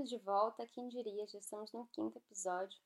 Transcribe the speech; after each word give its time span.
Bem-vindos 0.00 0.18
de 0.18 0.24
volta, 0.24 0.66
quem 0.68 0.88
diria, 0.88 1.26
já 1.26 1.38
estamos 1.38 1.70
no 1.72 1.86
quinto 1.88 2.16
episódio. 2.16 2.80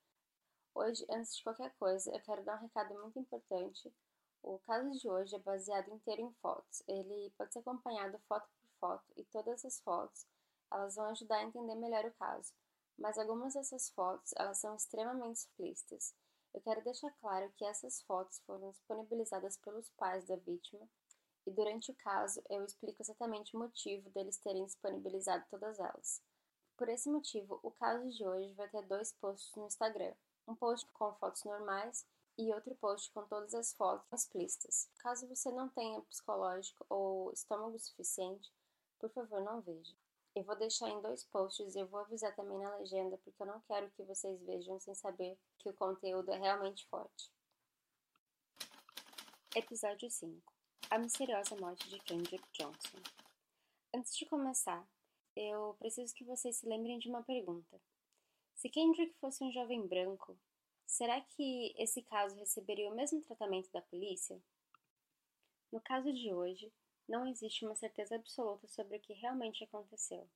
Hoje, 0.74 1.06
antes 1.09 1.37
de 1.37 1.45
qualquer 1.45 1.73
coisa, 1.78 2.10
eu 2.10 2.20
quero 2.20 2.42
dar 2.42 2.56
um 2.56 2.62
recado 2.62 2.92
muito 3.00 3.16
importante. 3.20 3.95
O 4.42 4.59
caso 4.59 4.90
de 4.98 5.09
hoje 5.09 5.37
é 5.37 5.38
baseado 5.38 5.92
inteiro 5.92 6.23
em 6.23 6.32
fotos. 6.42 6.82
Ele 6.88 7.32
pode 7.38 7.52
ser 7.52 7.60
acompanhado 7.60 8.18
foto 8.27 8.48
por 8.59 8.68
foto 8.80 9.04
e 9.16 9.23
todas 9.27 9.64
as 9.64 9.78
fotos, 9.78 10.27
elas 10.73 10.96
vão 10.96 11.04
ajudar 11.04 11.37
a 11.37 11.45
entender 11.45 11.77
melhor 11.77 12.04
o 12.04 12.14
caso. 12.14 12.52
Mas 12.98 13.16
algumas 13.16 13.54
dessas 13.54 13.88
fotos, 13.90 14.32
elas 14.37 14.59
são 14.59 14.74
extremamente 14.74 15.37
explícitas. 15.37 16.12
Eu 16.52 16.60
quero 16.62 16.82
deixar 16.82 17.12
claro 17.20 17.48
que 17.57 17.65
essas 17.65 18.02
fotos 18.02 18.40
foram 18.40 18.73
disponibilizadas 18.73 19.57
pelos 19.59 19.88
pais 19.90 20.24
da 20.24 20.35
vítima 20.35 20.85
e 21.46 21.52
durante 21.52 21.92
o 21.92 21.95
caso 21.95 22.42
eu 22.51 22.65
explico 22.65 23.01
exatamente 23.01 23.54
o 23.54 23.60
motivo 23.60 24.10
deles 24.10 24.37
terem 24.38 24.65
disponibilizado 24.65 25.45
todas 25.48 25.79
elas. 25.79 26.20
Por 26.76 26.88
esse 26.88 27.08
motivo, 27.08 27.60
o 27.62 27.70
caso 27.70 28.10
de 28.10 28.26
hoje 28.26 28.52
vai 28.54 28.68
ter 28.68 28.82
dois 28.82 29.12
posts 29.12 29.54
no 29.54 29.66
Instagram: 29.66 30.12
um 30.46 30.54
post 30.54 30.90
com 30.92 31.14
fotos 31.14 31.44
normais 31.44 32.04
e 32.36 32.52
outro 32.52 32.74
post 32.74 33.12
com 33.12 33.24
todas 33.26 33.54
as 33.54 33.72
fotos 33.74 34.06
explícitas. 34.12 34.88
Caso 34.98 35.28
você 35.28 35.50
não 35.52 35.68
tenha 35.68 36.00
psicológico 36.02 36.84
ou 36.88 37.32
estômago 37.32 37.78
suficiente, 37.78 38.52
por 38.98 39.10
favor, 39.10 39.40
não 39.40 39.60
veja. 39.60 39.95
Eu 40.34 40.42
vou 40.42 40.56
deixar 40.56 40.88
em 40.88 41.00
dois 41.00 41.22
posts 41.24 41.76
e 41.76 41.78
eu 41.78 41.86
vou 41.86 42.00
avisar 42.00 42.34
também 42.34 42.58
na 42.58 42.74
legenda, 42.76 43.16
porque 43.18 43.40
eu 43.40 43.46
não 43.46 43.60
quero 43.60 43.88
que 43.92 44.02
vocês 44.02 44.40
vejam 44.42 44.80
sem 44.80 44.95
saber 44.95 45.38
que 45.58 45.68
o 45.68 45.74
conteúdo 45.74 46.32
é 46.32 46.36
realmente 46.36 46.84
forte. 46.88 47.30
Episódio 49.54 50.10
5 50.10 50.42
A 50.90 50.98
misteriosa 50.98 51.54
morte 51.54 51.88
de 51.88 52.00
Kendrick 52.00 52.45
Johnson. 52.52 52.98
Antes 53.95 54.16
de 54.16 54.26
começar, 54.26 54.84
eu 55.37 55.74
preciso 55.79 56.15
que 56.15 56.24
vocês 56.24 56.57
se 56.57 56.68
lembrem 56.68 56.99
de 56.99 57.09
uma 57.09 57.23
pergunta. 57.23 57.80
Se 58.54 58.68
Kendrick 58.68 59.15
fosse 59.18 59.43
um 59.43 59.52
jovem 59.52 59.87
branco, 59.87 60.38
será 60.87 61.21
que 61.21 61.74
esse 61.76 62.02
caso 62.02 62.37
receberia 62.37 62.88
o 62.88 62.95
mesmo 62.95 63.21
tratamento 63.23 63.71
da 63.73 63.82
polícia? 63.82 64.41
No 65.72 65.81
caso 65.81 66.12
de 66.12 66.32
hoje, 66.32 66.72
não 67.09 67.26
existe 67.26 67.65
uma 67.65 67.75
certeza 67.75 68.15
absoluta 68.15 68.66
sobre 68.69 68.97
o 68.97 69.00
que 69.00 69.12
realmente 69.12 69.65
aconteceu. 69.65 70.28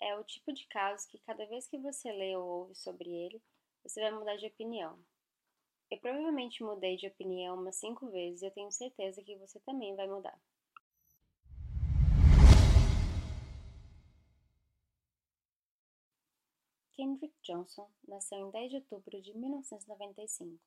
É 0.00 0.16
o 0.18 0.24
tipo 0.24 0.52
de 0.52 0.66
caso 0.66 1.08
que 1.08 1.18
cada 1.20 1.46
vez 1.46 1.66
que 1.68 1.78
você 1.78 2.12
lê 2.12 2.36
ou 2.36 2.44
ouve 2.44 2.74
sobre 2.74 3.08
ele, 3.08 3.40
você 3.82 4.00
vai 4.00 4.10
mudar 4.10 4.36
de 4.36 4.46
opinião. 4.46 4.98
Eu 5.90 5.98
provavelmente 5.98 6.62
mudei 6.62 6.96
de 6.96 7.06
opinião 7.06 7.56
umas 7.56 7.76
cinco 7.76 8.10
vezes 8.10 8.42
e 8.42 8.46
eu 8.46 8.50
tenho 8.50 8.70
certeza 8.72 9.22
que 9.22 9.36
você 9.36 9.60
também 9.60 9.94
vai 9.94 10.08
mudar. 10.08 10.38
Kendrick 16.96 17.34
Johnson 17.42 17.90
nasceu 18.06 18.38
em 18.38 18.50
10 18.50 18.70
de 18.70 18.76
outubro 18.76 19.20
de 19.20 19.36
1995. 19.36 20.60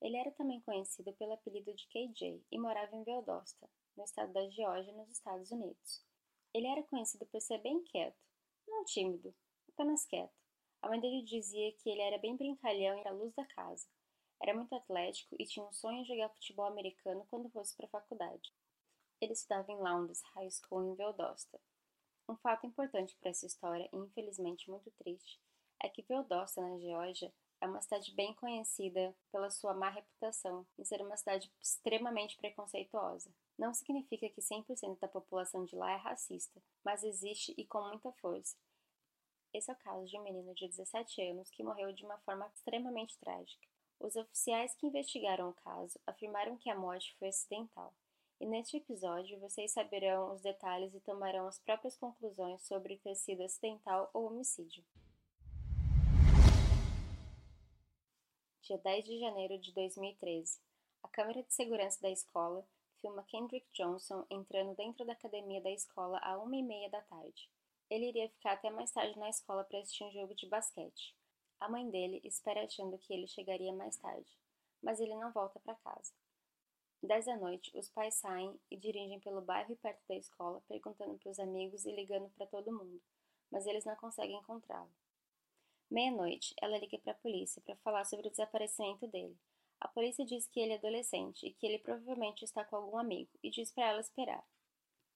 Ele 0.00 0.16
era 0.16 0.30
também 0.30 0.60
conhecido 0.60 1.12
pelo 1.14 1.32
apelido 1.32 1.74
de 1.74 1.86
KJ 1.88 2.44
e 2.50 2.58
morava 2.58 2.94
em 2.94 3.02
Valdosta, 3.02 3.68
no 3.96 4.04
estado 4.04 4.32
da 4.32 4.48
Geórgia, 4.50 4.92
nos 4.92 5.10
Estados 5.10 5.50
Unidos. 5.50 6.04
Ele 6.52 6.68
era 6.68 6.82
conhecido 6.84 7.26
por 7.26 7.40
ser 7.40 7.58
bem 7.58 7.82
quieto, 7.82 8.22
não 8.68 8.84
tímido, 8.84 9.34
apenas 9.68 10.06
quieto. 10.06 10.32
A 10.80 10.88
mãe 10.88 11.00
dele 11.00 11.22
dizia 11.22 11.72
que 11.72 11.90
ele 11.90 12.02
era 12.02 12.18
bem 12.18 12.36
brincalhão 12.36 12.96
e 12.98 13.08
a 13.08 13.12
luz 13.12 13.34
da 13.34 13.44
casa. 13.44 13.88
Era 14.40 14.54
muito 14.54 14.74
atlético 14.74 15.34
e 15.40 15.46
tinha 15.46 15.66
um 15.66 15.72
sonho 15.72 16.02
de 16.02 16.08
jogar 16.08 16.28
futebol 16.28 16.66
americano 16.66 17.26
quando 17.28 17.50
fosse 17.50 17.74
para 17.74 17.86
a 17.86 17.90
faculdade. 17.90 18.52
Ele 19.20 19.32
estudava 19.32 19.72
em 19.72 19.76
Lowndes 19.76 20.22
High 20.34 20.50
School 20.50 20.92
em 20.92 20.94
Valdosta. 20.94 21.60
Um 22.28 22.36
fato 22.36 22.66
importante 22.66 23.16
para 23.16 23.30
essa 23.30 23.46
história, 23.46 23.88
e 23.92 23.96
infelizmente 23.96 24.70
muito 24.70 24.90
triste, 24.92 25.40
é 25.82 25.88
que 25.88 26.04
na 26.08 26.78
Geórgia, 26.78 27.32
é 27.60 27.66
uma 27.66 27.80
cidade 27.80 28.12
bem 28.14 28.34
conhecida 28.34 29.16
pela 29.32 29.50
sua 29.50 29.72
má 29.72 29.88
reputação 29.88 30.66
em 30.78 30.84
ser 30.84 31.00
uma 31.00 31.16
cidade 31.16 31.50
extremamente 31.62 32.36
preconceituosa. 32.36 33.30
Não 33.58 33.72
significa 33.72 34.28
que 34.28 34.42
100% 34.42 34.98
da 34.98 35.08
população 35.08 35.64
de 35.64 35.74
lá 35.74 35.92
é 35.92 35.96
racista, 35.96 36.60
mas 36.84 37.02
existe 37.02 37.54
e 37.56 37.64
com 37.64 37.80
muita 37.88 38.12
força. 38.12 38.56
Esse 39.52 39.70
é 39.70 39.74
o 39.74 39.78
caso 39.78 40.06
de 40.06 40.18
um 40.18 40.22
menino 40.22 40.52
de 40.54 40.68
17 40.68 41.22
anos 41.22 41.48
que 41.48 41.62
morreu 41.62 41.92
de 41.92 42.04
uma 42.04 42.18
forma 42.18 42.46
extremamente 42.54 43.16
trágica. 43.18 43.66
Os 43.98 44.16
oficiais 44.16 44.74
que 44.74 44.86
investigaram 44.86 45.48
o 45.48 45.54
caso 45.54 45.98
afirmaram 46.06 46.58
que 46.58 46.68
a 46.68 46.74
morte 46.74 47.16
foi 47.18 47.28
acidental. 47.28 47.94
E 48.40 48.46
neste 48.46 48.76
episódio 48.76 49.38
vocês 49.38 49.72
saberão 49.72 50.34
os 50.34 50.42
detalhes 50.42 50.92
e 50.92 51.00
tomarão 51.00 51.46
as 51.46 51.58
próprias 51.60 51.96
conclusões 51.96 52.60
sobre 52.66 52.98
ter 52.98 53.14
sido 53.14 53.42
acidental 53.42 54.10
ou 54.12 54.26
homicídio. 54.26 54.84
Dia 58.64 58.78
10 58.78 59.04
de 59.04 59.18
janeiro 59.18 59.58
de 59.58 59.72
2013. 59.74 60.58
A 61.02 61.08
câmera 61.08 61.42
de 61.42 61.52
segurança 61.52 62.00
da 62.00 62.10
escola 62.10 62.66
filma 62.98 63.22
Kendrick 63.24 63.66
Johnson 63.74 64.24
entrando 64.30 64.74
dentro 64.74 65.04
da 65.04 65.12
academia 65.12 65.60
da 65.60 65.70
escola 65.70 66.18
à 66.20 66.38
uma 66.38 66.56
e 66.56 66.62
meia 66.62 66.88
da 66.88 67.02
tarde. 67.02 67.50
Ele 67.90 68.08
iria 68.08 68.30
ficar 68.30 68.52
até 68.52 68.70
mais 68.70 68.90
tarde 68.90 69.18
na 69.18 69.28
escola 69.28 69.64
para 69.64 69.80
assistir 69.80 70.04
um 70.04 70.12
jogo 70.12 70.34
de 70.34 70.48
basquete. 70.48 71.14
A 71.60 71.68
mãe 71.68 71.90
dele 71.90 72.22
espera 72.24 72.64
achando 72.64 72.96
que 72.96 73.12
ele 73.12 73.26
chegaria 73.26 73.70
mais 73.70 73.98
tarde, 73.98 74.34
mas 74.82 74.98
ele 74.98 75.14
não 75.14 75.30
volta 75.30 75.60
para 75.60 75.74
casa. 75.74 76.14
Dez 77.02 77.26
da 77.26 77.36
noite, 77.36 77.70
os 77.76 77.90
pais 77.90 78.14
saem 78.14 78.58
e 78.70 78.78
dirigem 78.78 79.20
pelo 79.20 79.42
bairro 79.42 79.74
e 79.74 79.76
perto 79.76 80.00
da 80.08 80.16
escola, 80.16 80.64
perguntando 80.66 81.18
para 81.18 81.30
os 81.30 81.38
amigos 81.38 81.84
e 81.84 81.92
ligando 81.92 82.30
para 82.30 82.46
todo 82.46 82.72
mundo, 82.72 83.02
mas 83.50 83.66
eles 83.66 83.84
não 83.84 83.94
conseguem 83.96 84.38
encontrá-lo. 84.38 84.90
Meia-noite, 85.90 86.54
ela 86.60 86.78
liga 86.78 86.98
para 86.98 87.12
a 87.12 87.16
polícia 87.16 87.62
para 87.62 87.76
falar 87.76 88.04
sobre 88.04 88.28
o 88.28 88.30
desaparecimento 88.30 89.06
dele. 89.06 89.36
A 89.80 89.88
polícia 89.88 90.24
diz 90.24 90.46
que 90.46 90.58
ele 90.60 90.72
é 90.72 90.76
adolescente 90.76 91.46
e 91.46 91.52
que 91.52 91.66
ele 91.66 91.78
provavelmente 91.78 92.44
está 92.44 92.64
com 92.64 92.76
algum 92.76 92.98
amigo 92.98 93.30
e 93.42 93.50
diz 93.50 93.70
para 93.70 93.88
ela 93.88 94.00
esperar. 94.00 94.44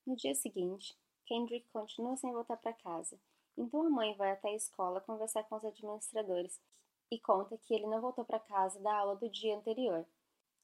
No 0.06 0.14
dia 0.14 0.34
seguinte, 0.34 0.96
Kendrick 1.26 1.68
continua 1.70 2.16
sem 2.16 2.32
voltar 2.32 2.56
para 2.56 2.72
casa, 2.72 3.18
então 3.56 3.82
a 3.82 3.90
mãe 3.90 4.14
vai 4.14 4.30
até 4.30 4.50
a 4.50 4.54
escola 4.54 5.00
conversar 5.00 5.42
com 5.44 5.56
os 5.56 5.64
administradores 5.64 6.60
e 7.10 7.18
conta 7.18 7.58
que 7.58 7.74
ele 7.74 7.86
não 7.86 8.00
voltou 8.00 8.24
para 8.24 8.38
casa 8.38 8.78
da 8.80 8.94
aula 8.94 9.16
do 9.16 9.28
dia 9.28 9.56
anterior. 9.56 10.06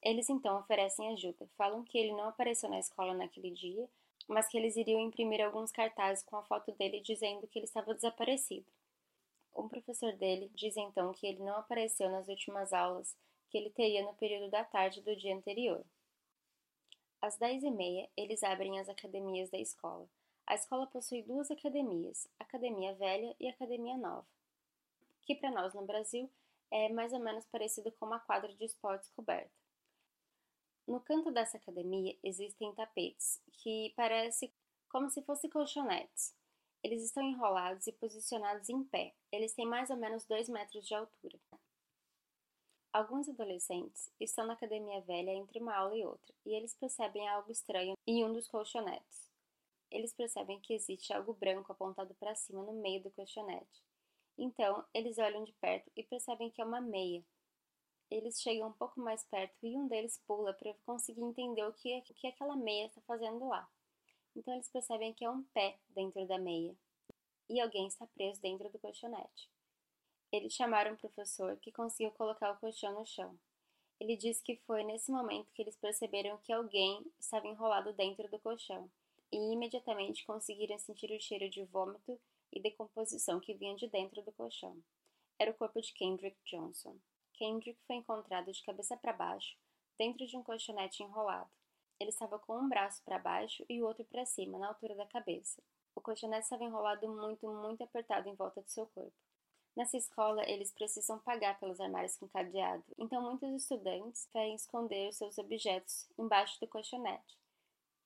Eles 0.03 0.29
então 0.29 0.59
oferecem 0.59 1.13
ajuda, 1.13 1.49
falam 1.57 1.83
que 1.83 1.97
ele 1.97 2.13
não 2.13 2.29
apareceu 2.29 2.69
na 2.69 2.79
escola 2.79 3.15
naquele 3.15 3.51
dia, 3.51 3.89
mas 4.29 4.49
que 4.49 4.57
eles 4.57 4.77
iriam 4.77 5.01
imprimir 5.01 5.45
alguns 5.45 5.73
cartazes 5.73 6.23
com 6.25 6.37
a 6.37 6.43
foto 6.45 6.73
dele 6.73 7.01
dizendo 7.01 7.47
que 7.47 7.59
ele 7.59 7.67
estava 7.67 7.95
desaparecido. 7.95 8.67
Um 9.55 9.69
professor 9.69 10.13
dele 10.17 10.51
diz 10.55 10.77
então 10.77 11.13
que 11.13 11.27
ele 11.27 11.43
não 11.43 11.57
apareceu 11.57 12.11
nas 12.11 12.29
últimas 12.29 12.73
aulas 12.73 13.17
que 13.49 13.59
ele 13.59 13.71
teria 13.71 14.03
no 14.03 14.15
período 14.15 14.51
da 14.51 14.65
tarde 14.65 15.01
do 15.01 15.15
dia 15.15 15.35
anterior. 15.35 15.85
Às 17.23 17.39
dez 17.39 17.63
e 17.63 17.71
meia, 17.71 18.11
eles 18.17 18.43
abrem 18.43 18.81
as 18.81 18.89
academias 18.89 19.49
da 19.51 19.59
escola. 19.59 20.09
A 20.47 20.55
escola 20.55 20.87
possui 20.87 21.23
duas 21.23 21.51
academias, 21.51 22.29
Academia 22.39 22.95
Velha 22.95 23.35
e 23.41 23.49
Academia 23.49 23.97
Nova, 23.97 24.27
que 25.23 25.35
para 25.35 25.51
nós 25.51 25.73
no 25.73 25.87
Brasil 25.87 26.31
é 26.71 26.89
mais 26.91 27.13
ou 27.13 27.21
menos 27.21 27.47
parecido 27.47 27.91
com 27.93 28.05
uma 28.05 28.21
quadra 28.21 28.53
de 28.53 28.65
esportes 28.65 29.09
coberta. 29.11 29.51
No 30.87 31.01
canto 31.01 31.31
dessa 31.31 31.57
academia 31.57 32.15
existem 32.23 32.75
tapetes, 32.75 33.41
que 33.53 33.95
parece 33.97 34.53
como 34.91 35.09
se 35.09 35.23
fossem 35.23 35.49
colchonetes, 35.49 36.35
eles 36.85 37.03
estão 37.03 37.23
enrolados 37.23 37.87
e 37.87 37.93
posicionados 37.93 38.69
em 38.69 38.85
pé. 38.85 39.15
Eles 39.33 39.55
têm 39.55 39.65
mais 39.67 39.89
ou 39.89 39.97
menos 39.97 40.27
2 40.27 40.51
metros 40.51 40.87
de 40.87 40.95
altura. 40.95 41.41
Alguns 42.93 43.27
adolescentes 43.27 44.13
estão 44.21 44.47
na 44.47 44.53
academia 44.53 45.01
velha 45.01 45.31
entre 45.31 45.59
uma 45.59 45.75
aula 45.75 45.97
e 45.97 46.05
outra, 46.05 46.33
e 46.45 46.55
eles 46.55 46.75
percebem 46.75 47.27
algo 47.27 47.51
estranho 47.51 47.97
em 48.07 48.23
um 48.23 48.33
dos 48.33 48.47
colchonetes. 48.47 49.25
eles 49.91 50.13
percebem 50.13 50.61
que 50.61 50.75
existe 50.75 51.13
algo 51.13 51.33
branco 51.35 51.71
apontado 51.71 52.15
para 52.17 52.35
cima 52.35 52.63
no 52.65 52.73
meio 52.73 53.01
do 53.01 53.13
colchonete. 53.13 53.83
Então, 54.37 54.85
eles 54.93 55.19
olham 55.19 55.45
de 55.45 55.53
perto 55.55 55.89
e 55.95 56.03
percebem 56.03 56.51
que 56.51 56.61
é 56.61 56.65
uma 56.65 56.81
meia. 56.81 57.25
Eles 58.11 58.41
chegam 58.43 58.69
um 58.69 58.73
pouco 58.73 59.01
mais 59.01 59.25
perto 59.25 59.55
e 59.63 59.77
um 59.77 59.87
deles 59.87 60.21
pula 60.27 60.53
para 60.53 60.75
conseguir 60.85 61.23
entender 61.23 61.65
o 61.65 61.73
que, 61.73 61.93
é, 61.93 61.99
o 61.99 62.03
que 62.03 62.27
aquela 62.27 62.57
meia 62.57 62.87
está 62.87 63.01
fazendo 63.03 63.47
lá. 63.47 63.71
Então, 64.37 64.55
eles 64.55 64.69
percebem 64.69 65.13
que 65.15 65.25
é 65.25 65.31
um 65.31 65.43
pé 65.55 65.79
dentro 65.91 66.27
da 66.27 66.39
meia 66.39 66.77
e 67.49 67.61
alguém 67.61 67.87
está 67.87 68.07
preso 68.07 68.41
dentro 68.41 68.69
do 68.71 68.79
colchonete. 68.79 69.51
Eles 70.33 70.53
chamaram 70.53 70.93
um 70.93 70.97
professor 70.97 71.57
que 71.59 71.71
conseguiu 71.71 72.11
colocar 72.13 72.51
o 72.51 72.59
colchão 72.59 72.93
no 72.95 73.07
chão. 73.07 73.39
Ele 74.01 74.17
disse 74.17 74.43
que 74.43 74.57
foi 74.67 74.83
nesse 74.83 75.13
momento 75.13 75.53
que 75.53 75.63
eles 75.63 75.77
perceberam 75.77 76.39
que 76.39 76.53
alguém 76.53 77.05
estava 77.19 77.47
enrolado 77.47 77.93
dentro 77.93 78.29
do 78.29 78.41
colchão 78.41 78.91
e 79.31 79.53
imediatamente 79.53 80.27
conseguiram 80.27 80.79
sentir 80.79 81.11
o 81.11 81.21
cheiro 81.21 81.49
de 81.49 81.65
vômito 81.65 82.21
e 82.53 82.61
decomposição 82.61 83.41
que 83.41 83.55
vinha 83.55 83.77
de 83.77 83.89
dentro 83.89 84.23
do 84.23 84.33
colchão. 84.33 84.77
Era 85.39 85.51
o 85.51 85.55
corpo 85.55 85.81
de 85.81 85.93
Kendrick 85.93 86.37
Johnson. 86.45 86.97
Kendrick 87.33 87.81
foi 87.87 87.97
encontrado 87.97 88.53
de 88.53 88.63
cabeça 88.63 88.97
para 88.97 89.13
baixo, 89.13 89.57
dentro 89.99 90.27
de 90.27 90.37
um 90.37 90.43
colchonete 90.43 91.03
enrolado. 91.03 91.51
Ele 92.05 92.11
estava 92.11 92.39
com 92.39 92.59
um 92.59 92.69
braço 92.69 93.03
para 93.03 93.19
baixo 93.19 93.65
e 93.67 93.81
o 93.81 93.87
outro 93.87 94.05
para 94.05 94.27
cima, 94.27 94.59
na 94.59 94.69
altura 94.69 94.95
da 94.95 95.07
cabeça. 95.07 95.63
O 95.95 96.03
colchonete 96.03 96.43
estava 96.43 96.63
enrolado 96.63 97.09
muito, 97.09 97.51
muito 97.51 97.83
apertado 97.83 98.29
em 98.29 98.35
volta 98.35 98.61
do 98.61 98.69
seu 98.69 98.87
corpo. 98.89 99.17
Nessa 99.75 99.97
escola, 99.97 100.47
eles 100.47 100.71
precisam 100.71 101.19
pagar 101.21 101.59
pelos 101.59 101.81
armários 101.81 102.19
com 102.19 102.29
cadeado, 102.29 102.85
então 102.99 103.23
muitos 103.23 103.51
estudantes 103.55 104.27
querem 104.27 104.55
esconder 104.55 105.09
os 105.09 105.17
seus 105.17 105.39
objetos 105.39 106.07
embaixo 106.19 106.61
do 106.61 106.69
colchonete. 106.69 107.39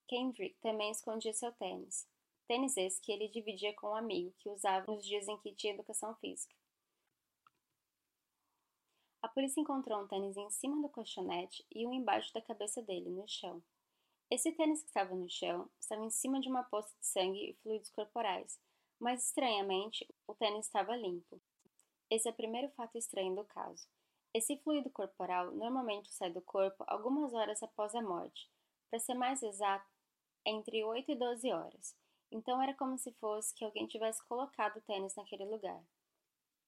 Kendrick 0.06 0.56
também 0.60 0.92
escondia 0.92 1.34
seu 1.34 1.50
tênis, 1.50 2.06
tênis 2.46 2.76
esse 2.76 3.00
que 3.00 3.10
ele 3.10 3.26
dividia 3.26 3.74
com 3.74 3.88
um 3.88 3.96
amigo 3.96 4.32
que 4.38 4.48
usava 4.48 4.92
nos 4.92 5.04
dias 5.04 5.26
em 5.26 5.36
que 5.38 5.52
tinha 5.56 5.74
educação 5.74 6.14
física. 6.20 6.54
A 9.20 9.26
polícia 9.26 9.60
encontrou 9.60 10.00
um 10.00 10.06
tênis 10.06 10.36
em 10.36 10.48
cima 10.50 10.80
do 10.80 10.88
colchonete 10.88 11.66
e 11.74 11.84
um 11.84 11.92
embaixo 11.92 12.32
da 12.32 12.40
cabeça 12.40 12.80
dele, 12.80 13.10
no 13.10 13.26
chão. 13.26 13.60
Esse 14.30 14.52
tênis 14.52 14.82
que 14.82 14.88
estava 14.88 15.14
no 15.14 15.28
chão 15.30 15.70
estava 15.80 16.04
em 16.04 16.10
cima 16.10 16.38
de 16.38 16.50
uma 16.50 16.62
poça 16.62 16.94
de 17.00 17.06
sangue 17.06 17.50
e 17.50 17.54
fluidos 17.62 17.88
corporais, 17.88 18.60
mas 19.00 19.24
estranhamente 19.24 20.06
o 20.26 20.34
tênis 20.34 20.66
estava 20.66 20.94
limpo. 20.94 21.40
Esse 22.10 22.28
é 22.28 22.30
o 22.30 22.34
primeiro 22.34 22.68
fato 22.72 22.98
estranho 22.98 23.34
do 23.34 23.44
caso. 23.44 23.88
Esse 24.34 24.58
fluido 24.58 24.90
corporal 24.90 25.50
normalmente 25.52 26.12
sai 26.12 26.30
do 26.30 26.42
corpo 26.42 26.84
algumas 26.86 27.32
horas 27.32 27.62
após 27.62 27.94
a 27.94 28.02
morte. 28.02 28.50
Para 28.90 28.98
ser 28.98 29.14
mais 29.14 29.42
exato, 29.42 29.90
entre 30.44 30.84
8 30.84 31.10
e 31.10 31.16
12 31.16 31.50
horas. 31.50 31.96
Então 32.30 32.60
era 32.60 32.74
como 32.74 32.98
se 32.98 33.10
fosse 33.12 33.54
que 33.54 33.64
alguém 33.64 33.86
tivesse 33.86 34.22
colocado 34.26 34.76
o 34.76 34.82
tênis 34.82 35.14
naquele 35.14 35.46
lugar. 35.46 35.82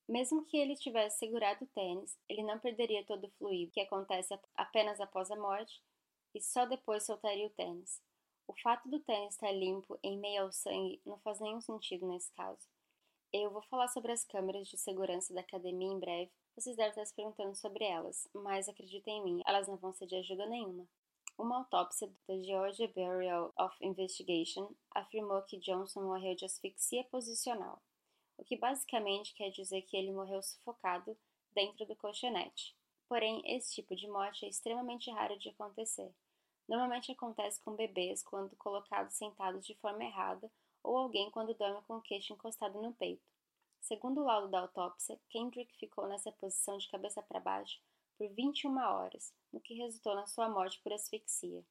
Mesmo 0.08 0.46
que 0.46 0.56
ele 0.56 0.76
tivesse 0.76 1.18
segurado 1.18 1.64
o 1.64 1.68
tênis, 1.68 2.18
ele 2.26 2.42
não 2.42 2.58
perderia 2.58 3.04
todo 3.04 3.26
o 3.26 3.30
fluido, 3.32 3.70
que 3.70 3.80
acontece 3.80 4.36
apenas 4.56 4.98
após 4.98 5.30
a 5.30 5.36
morte, 5.36 5.82
e 6.34 6.40
só 6.40 6.66
depois 6.66 7.04
soltaria 7.04 7.46
o 7.46 7.50
tênis. 7.50 8.00
O 8.46 8.54
fato 8.62 8.88
do 8.88 8.98
tênis 9.00 9.34
estar 9.34 9.52
limpo 9.52 9.98
em 10.02 10.18
meio 10.18 10.42
ao 10.42 10.52
sangue 10.52 11.00
não 11.06 11.18
faz 11.20 11.38
nenhum 11.38 11.60
sentido 11.60 12.06
nesse 12.06 12.32
caso. 12.32 12.68
Eu 13.32 13.50
vou 13.50 13.62
falar 13.62 13.86
sobre 13.88 14.10
as 14.10 14.24
câmeras 14.24 14.66
de 14.66 14.76
segurança 14.76 15.32
da 15.32 15.40
academia 15.40 15.92
em 15.92 16.00
breve. 16.00 16.32
Vocês 16.56 16.76
devem 16.76 16.90
estar 16.90 17.06
se 17.06 17.14
perguntando 17.14 17.54
sobre 17.54 17.84
elas, 17.84 18.28
mas 18.34 18.68
acreditem 18.68 19.18
em 19.18 19.24
mim, 19.24 19.42
elas 19.46 19.68
não 19.68 19.76
vão 19.76 19.92
ser 19.92 20.06
de 20.06 20.16
ajuda 20.16 20.46
nenhuma. 20.46 20.88
Uma 21.38 21.58
autópsia 21.58 22.12
da 22.26 22.36
Georgia 22.42 22.88
Bureau 22.88 23.52
of 23.56 23.74
Investigation 23.80 24.74
afirmou 24.90 25.40
que 25.42 25.58
Johnson 25.58 26.02
morreu 26.02 26.34
de 26.34 26.44
asfixia 26.44 27.04
posicional, 27.04 27.80
o 28.36 28.44
que 28.44 28.56
basicamente 28.56 29.32
quer 29.34 29.50
dizer 29.50 29.82
que 29.82 29.96
ele 29.96 30.12
morreu 30.12 30.42
sufocado 30.42 31.16
dentro 31.52 31.86
do 31.86 31.96
colchonete. 31.96 32.76
Porém, 33.10 33.42
esse 33.44 33.74
tipo 33.74 33.96
de 33.96 34.06
morte 34.06 34.46
é 34.46 34.48
extremamente 34.48 35.10
raro 35.10 35.36
de 35.36 35.48
acontecer. 35.48 36.14
Normalmente 36.68 37.10
acontece 37.10 37.60
com 37.60 37.74
bebês 37.74 38.22
quando 38.22 38.54
colocados 38.54 39.16
sentados 39.16 39.66
de 39.66 39.74
forma 39.74 40.04
errada 40.04 40.48
ou 40.80 40.96
alguém 40.96 41.28
quando 41.28 41.52
dorme 41.52 41.82
com 41.88 41.96
o 41.96 42.00
queixo 42.00 42.32
encostado 42.32 42.80
no 42.80 42.94
peito. 42.94 43.28
Segundo 43.80 44.20
o 44.20 44.24
laudo 44.24 44.46
da 44.46 44.60
autópsia, 44.60 45.20
Kendrick 45.28 45.76
ficou 45.76 46.06
nessa 46.06 46.30
posição 46.30 46.78
de 46.78 46.88
cabeça 46.88 47.20
para 47.20 47.40
baixo 47.40 47.80
por 48.16 48.28
21 48.28 48.78
horas, 48.78 49.34
no 49.52 49.60
que 49.60 49.74
resultou 49.74 50.14
na 50.14 50.28
sua 50.28 50.48
morte 50.48 50.80
por 50.80 50.92
asfixia. 50.92 51.64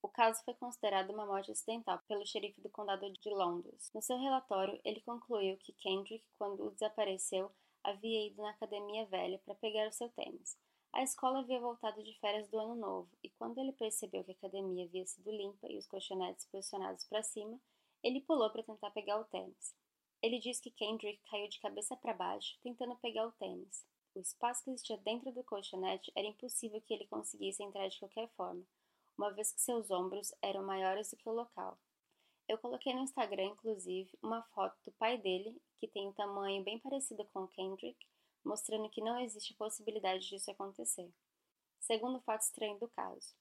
O 0.00 0.08
caso 0.08 0.42
foi 0.46 0.54
considerado 0.54 1.10
uma 1.10 1.26
morte 1.26 1.52
acidental 1.52 2.00
pelo 2.08 2.26
xerife 2.26 2.58
do 2.62 2.70
condado 2.70 3.06
de 3.12 3.28
Londres. 3.28 3.90
No 3.94 4.00
seu 4.00 4.16
relatório, 4.18 4.80
ele 4.82 5.02
concluiu 5.02 5.58
que 5.58 5.74
Kendrick, 5.74 6.24
quando 6.38 6.70
desapareceu, 6.70 7.52
havia 7.84 8.28
ido 8.28 8.40
na 8.40 8.48
academia 8.48 9.04
velha 9.04 9.38
para 9.44 9.54
pegar 9.54 9.86
o 9.86 9.92
seu 9.92 10.08
tênis. 10.08 10.56
A 10.92 11.02
escola 11.02 11.38
havia 11.38 11.60
voltado 11.60 12.02
de 12.02 12.18
férias 12.18 12.48
do 12.48 12.58
ano 12.58 12.74
novo, 12.74 13.08
e 13.22 13.30
quando 13.30 13.58
ele 13.58 13.72
percebeu 13.72 14.24
que 14.24 14.32
a 14.32 14.34
academia 14.34 14.84
havia 14.84 15.06
sido 15.06 15.30
limpa 15.30 15.68
e 15.68 15.78
os 15.78 15.86
colchonetes 15.86 16.44
posicionados 16.46 17.04
para 17.04 17.22
cima, 17.22 17.60
ele 18.02 18.20
pulou 18.20 18.50
para 18.50 18.64
tentar 18.64 18.90
pegar 18.90 19.20
o 19.20 19.24
tênis. 19.24 19.74
Ele 20.20 20.38
disse 20.38 20.60
que 20.60 20.70
Kendrick 20.70 21.22
caiu 21.30 21.48
de 21.48 21.60
cabeça 21.60 21.96
para 21.96 22.12
baixo, 22.12 22.58
tentando 22.62 22.96
pegar 22.96 23.26
o 23.26 23.32
tênis. 23.32 23.86
O 24.14 24.18
espaço 24.18 24.64
que 24.64 24.70
existia 24.70 24.98
dentro 24.98 25.30
do 25.32 25.44
colchonete 25.44 26.10
era 26.16 26.26
impossível 26.26 26.80
que 26.82 26.92
ele 26.92 27.06
conseguisse 27.06 27.62
entrar 27.62 27.88
de 27.88 27.98
qualquer 27.98 28.28
forma, 28.30 28.66
uma 29.16 29.30
vez 29.32 29.52
que 29.52 29.60
seus 29.60 29.90
ombros 29.90 30.34
eram 30.42 30.64
maiores 30.64 31.10
do 31.10 31.16
que 31.16 31.28
o 31.28 31.32
local. 31.32 31.78
Eu 32.48 32.58
coloquei 32.58 32.92
no 32.92 33.02
Instagram, 33.02 33.44
inclusive, 33.44 34.10
uma 34.20 34.42
foto 34.42 34.76
do 34.84 34.90
pai 34.92 35.16
dele, 35.16 35.56
que 35.78 35.86
tem 35.86 36.08
um 36.08 36.12
tamanho 36.12 36.64
bem 36.64 36.80
parecido 36.80 37.24
com 37.26 37.44
o 37.44 37.48
Kendrick, 37.48 37.96
mostrando 38.44 38.88
que 38.88 39.02
não 39.02 39.18
existe 39.20 39.54
possibilidade 39.54 40.28
disso 40.28 40.50
acontecer. 40.50 41.10
Segundo 41.78 42.18
o 42.18 42.22
fato 42.22 42.42
estranho 42.42 42.78
do 42.78 42.88
caso, 42.88 43.34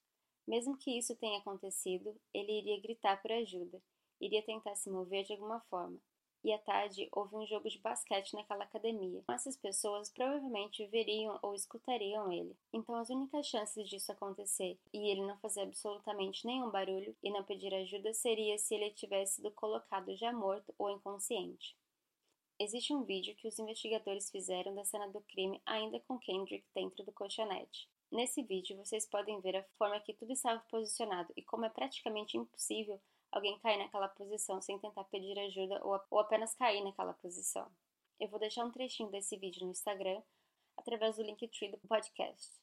mesmo 0.48 0.78
que 0.78 0.98
isso 0.98 1.16
tenha 1.16 1.40
acontecido, 1.40 2.19
ele 2.34 2.51
iria 2.51 2.81
gritar 2.81 3.22
por 3.22 3.31
ajuda, 3.31 3.81
iria 4.19 4.42
tentar 4.42 4.75
se 4.75 4.90
mover 4.90 5.24
de 5.24 5.34
alguma 5.34 5.60
forma, 5.69 6.00
e 6.44 6.54
à 6.54 6.57
tarde 6.57 7.07
houve 7.12 7.36
um 7.36 7.46
jogo 7.46 7.69
de 7.69 7.80
basquete 7.80 8.34
naquela 8.34 8.63
academia. 8.63 9.24
Essas 9.30 9.57
pessoas 9.57 10.10
provavelmente 10.10 10.86
veriam 10.88 11.38
ou 11.42 11.54
escutariam 11.54 12.31
ele. 12.31 12.56
Então 12.74 12.95
as 12.95 13.10
únicas 13.10 13.45
chances 13.45 13.88
disso 13.88 14.12
acontecer 14.12 14.80
e 14.94 15.12
ele 15.12 15.25
não 15.25 15.38
fazer 15.40 15.62
absolutamente 15.62 16.45
nenhum 16.45 16.69
barulho 16.69 17.16
e 17.22 17.31
não 17.31 17.44
pedir 17.44 17.74
ajuda 17.74 18.13
seria 18.13 18.57
se 18.57 18.74
ele 18.74 18.92
tivesse 18.92 19.36
sido 19.36 19.52
colocado 19.52 20.16
já 20.16 20.31
morto 20.31 20.74
ou 20.78 20.90
inconsciente. 20.90 21.78
Existe 22.61 22.94
um 22.94 23.06
vídeo 23.06 23.33
que 23.38 23.47
os 23.47 23.57
investigadores 23.57 24.29
fizeram 24.29 24.75
da 24.75 24.83
cena 24.83 25.07
do 25.07 25.21
crime 25.21 25.61
ainda 25.66 25.97
com 26.01 26.19
Kendrick 26.19 26.68
dentro 26.75 27.06
do 27.06 27.11
colchonete. 27.13 27.87
Nesse 28.11 28.44
vídeo 28.44 28.75
vocês 28.75 29.06
podem 29.06 29.39
ver 29.39 29.56
a 29.56 29.63
forma 29.78 29.97
que 30.01 30.13
tudo 30.13 30.33
estava 30.33 30.59
posicionado 30.69 31.31
e 31.37 31.42
como 31.42 31.63
é 31.63 31.69
praticamente 31.69 32.37
impossível 32.37 32.99
alguém 33.31 33.57
cair 33.59 33.78
naquela 33.78 34.09
posição 34.09 34.61
sem 34.61 34.78
tentar 34.78 35.06
pedir 35.06 35.39
ajuda 35.39 35.80
ou, 35.85 35.97
ou 36.11 36.19
apenas 36.19 36.54
cair 36.54 36.83
naquela 36.83 37.13
posição. 37.13 37.71
Eu 38.19 38.28
vou 38.28 38.37
deixar 38.37 38.66
um 38.66 38.71
trechinho 38.71 39.09
desse 39.09 39.37
vídeo 39.37 39.63
no 39.63 39.71
Instagram 39.71 40.21
através 40.75 41.16
do 41.16 41.23
Linktree 41.23 41.71
do 41.71 41.78
podcast. 41.87 42.59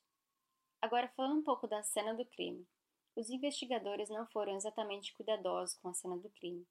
Agora, 0.82 1.08
falando 1.16 1.38
um 1.38 1.42
pouco 1.42 1.66
da 1.66 1.82
cena 1.82 2.12
do 2.12 2.26
crime. 2.26 2.68
Os 3.14 3.30
investigadores 3.30 4.10
não 4.10 4.26
foram 4.26 4.54
exatamente 4.56 5.14
cuidadosos 5.14 5.74
com 5.78 5.88
a 5.88 5.94
cena 5.94 6.18
do 6.18 6.28
crime. 6.28 6.66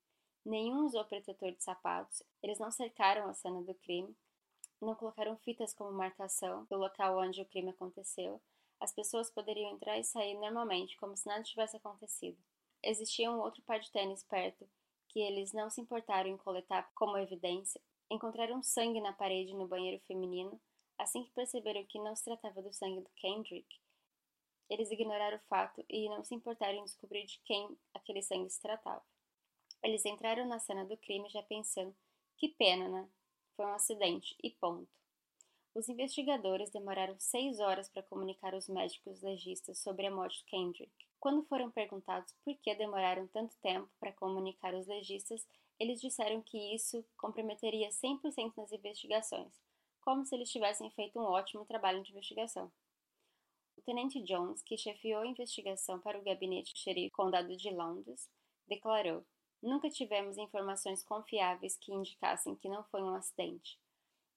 Nenhum 0.45 0.85
usou 0.85 1.03
protetor 1.05 1.51
de 1.51 1.63
sapatos, 1.63 2.21
eles 2.41 2.59
não 2.59 2.71
cercaram 2.71 3.27
a 3.27 3.33
cena 3.33 3.61
do 3.63 3.73
crime, 3.73 4.15
não 4.79 4.95
colocaram 4.95 5.35
fitas 5.37 5.73
como 5.73 5.91
marcação 5.91 6.65
do 6.65 6.77
local 6.77 7.17
onde 7.17 7.41
o 7.41 7.45
crime 7.45 7.71
aconteceu. 7.71 8.41
As 8.79 8.93
pessoas 8.93 9.31
poderiam 9.31 9.71
entrar 9.71 9.97
e 9.97 10.03
sair 10.03 10.35
normalmente, 10.35 10.97
como 10.97 11.17
se 11.17 11.25
nada 11.25 11.43
tivesse 11.43 11.77
acontecido 11.77 12.37
existia 12.85 13.31
um 13.31 13.39
outro 13.39 13.61
par 13.63 13.79
de 13.79 13.91
tênis 13.91 14.23
perto, 14.23 14.67
que 15.09 15.19
eles 15.19 15.51
não 15.53 15.69
se 15.69 15.81
importaram 15.81 16.29
em 16.29 16.37
coletar 16.37 16.89
como 16.93 17.17
evidência. 17.17 17.81
Encontraram 18.09 18.61
sangue 18.61 19.01
na 19.01 19.13
parede 19.13 19.53
no 19.53 19.67
banheiro 19.67 20.01
feminino. 20.05 20.59
Assim 20.97 21.23
que 21.23 21.31
perceberam 21.31 21.83
que 21.85 21.99
não 21.99 22.15
se 22.15 22.23
tratava 22.23 22.61
do 22.61 22.71
sangue 22.71 23.01
do 23.01 23.09
Kendrick, 23.15 23.67
eles 24.69 24.89
ignoraram 24.89 25.37
o 25.37 25.47
fato 25.47 25.83
e 25.89 26.09
não 26.09 26.23
se 26.23 26.33
importaram 26.33 26.79
em 26.79 26.83
descobrir 26.83 27.25
de 27.25 27.39
quem 27.43 27.77
aquele 27.93 28.21
sangue 28.21 28.49
se 28.49 28.61
tratava. 28.61 29.03
Eles 29.85 30.03
entraram 30.03 30.47
na 30.47 30.57
cena 30.57 30.83
do 30.83 30.97
crime 30.97 31.29
já 31.29 31.43
pensando: 31.43 31.95
que 32.37 32.49
pena, 32.49 32.89
né? 32.89 33.07
Foi 33.55 33.67
um 33.67 33.73
acidente 33.73 34.35
e 34.43 34.49
ponto. 34.49 34.89
Os 35.75 35.87
investigadores 35.87 36.71
demoraram 36.71 37.15
seis 37.19 37.59
horas 37.59 37.87
para 37.87 38.01
comunicar 38.01 38.55
aos 38.55 38.67
médicos 38.67 39.21
legistas 39.21 39.77
sobre 39.77 40.07
a 40.07 40.11
morte 40.11 40.39
de 40.39 40.45
Kendrick. 40.45 40.91
Quando 41.19 41.43
foram 41.43 41.69
perguntados 41.69 42.33
por 42.43 42.55
que 42.55 42.73
demoraram 42.73 43.27
tanto 43.27 43.55
tempo 43.57 43.87
para 43.99 44.11
comunicar 44.11 44.73
aos 44.73 44.87
legistas, 44.87 45.47
eles 45.79 46.01
disseram 46.01 46.41
que 46.41 46.73
isso 46.73 47.05
comprometeria 47.15 47.89
100% 47.89 48.53
nas 48.57 48.71
investigações, 48.71 49.53
como 50.01 50.25
se 50.25 50.33
eles 50.33 50.51
tivessem 50.51 50.89
feito 50.89 51.19
um 51.19 51.25
ótimo 51.25 51.63
trabalho 51.63 52.01
de 52.01 52.09
investigação. 52.09 52.71
O 53.77 53.83
tenente 53.83 54.19
Jones, 54.23 54.63
que 54.63 54.79
chefiou 54.79 55.21
a 55.21 55.27
investigação 55.27 55.99
para 55.99 56.17
o 56.17 56.23
gabinete 56.23 56.73
do 56.73 56.79
xerife 56.79 57.11
condado 57.11 57.55
de 57.55 57.69
Londres, 57.69 58.27
declarou: 58.67 59.23
Nunca 59.65 59.89
tivemos 59.89 60.37
informações 60.37 61.01
confiáveis 61.01 61.75
que 61.75 61.91
indicassem 61.91 62.55
que 62.55 62.69
não 62.69 62.83
foi 62.83 63.01
um 63.01 63.15
acidente. 63.15 63.79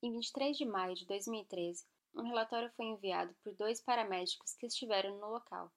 Em 0.02 0.10
23 0.10 0.56
de 0.56 0.64
maio 0.64 0.94
de 0.94 1.04
2013, 1.04 1.84
um 2.14 2.22
relatório 2.22 2.72
foi 2.74 2.86
enviado 2.86 3.34
por 3.44 3.52
dois 3.52 3.78
paramédicos 3.78 4.54
que 4.54 4.64
estiveram 4.64 5.18
no 5.18 5.28
local 5.28 5.70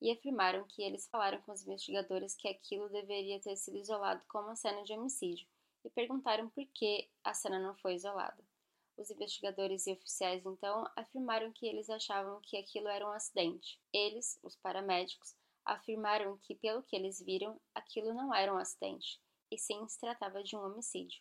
e 0.00 0.10
afirmaram 0.10 0.64
que 0.64 0.82
eles 0.82 1.06
falaram 1.06 1.40
com 1.42 1.52
os 1.52 1.62
investigadores 1.62 2.34
que 2.34 2.48
aquilo 2.48 2.88
deveria 2.88 3.38
ter 3.38 3.54
sido 3.54 3.76
isolado 3.76 4.24
como 4.26 4.48
uma 4.48 4.56
cena 4.56 4.82
de 4.82 4.92
homicídio 4.92 5.46
e 5.84 5.90
perguntaram 5.90 6.48
por 6.48 6.66
que 6.74 7.08
a 7.22 7.32
cena 7.32 7.60
não 7.60 7.76
foi 7.76 7.94
isolada. 7.94 8.42
Os 8.96 9.08
investigadores 9.08 9.86
e 9.86 9.92
oficiais 9.92 10.44
então 10.44 10.84
afirmaram 10.96 11.52
que 11.52 11.64
eles 11.64 11.88
achavam 11.88 12.40
que 12.40 12.56
aquilo 12.56 12.88
era 12.88 13.06
um 13.06 13.12
acidente. 13.12 13.78
Eles, 13.92 14.36
os 14.42 14.56
paramédicos, 14.56 15.36
afirmaram 15.66 16.38
que, 16.38 16.54
pelo 16.54 16.82
que 16.82 16.94
eles 16.94 17.20
viram, 17.20 17.60
aquilo 17.74 18.14
não 18.14 18.32
era 18.34 18.54
um 18.54 18.56
acidente, 18.56 19.20
e 19.50 19.58
sim 19.58 19.86
se 19.88 19.98
tratava 19.98 20.42
de 20.42 20.56
um 20.56 20.64
homicídio. 20.64 21.20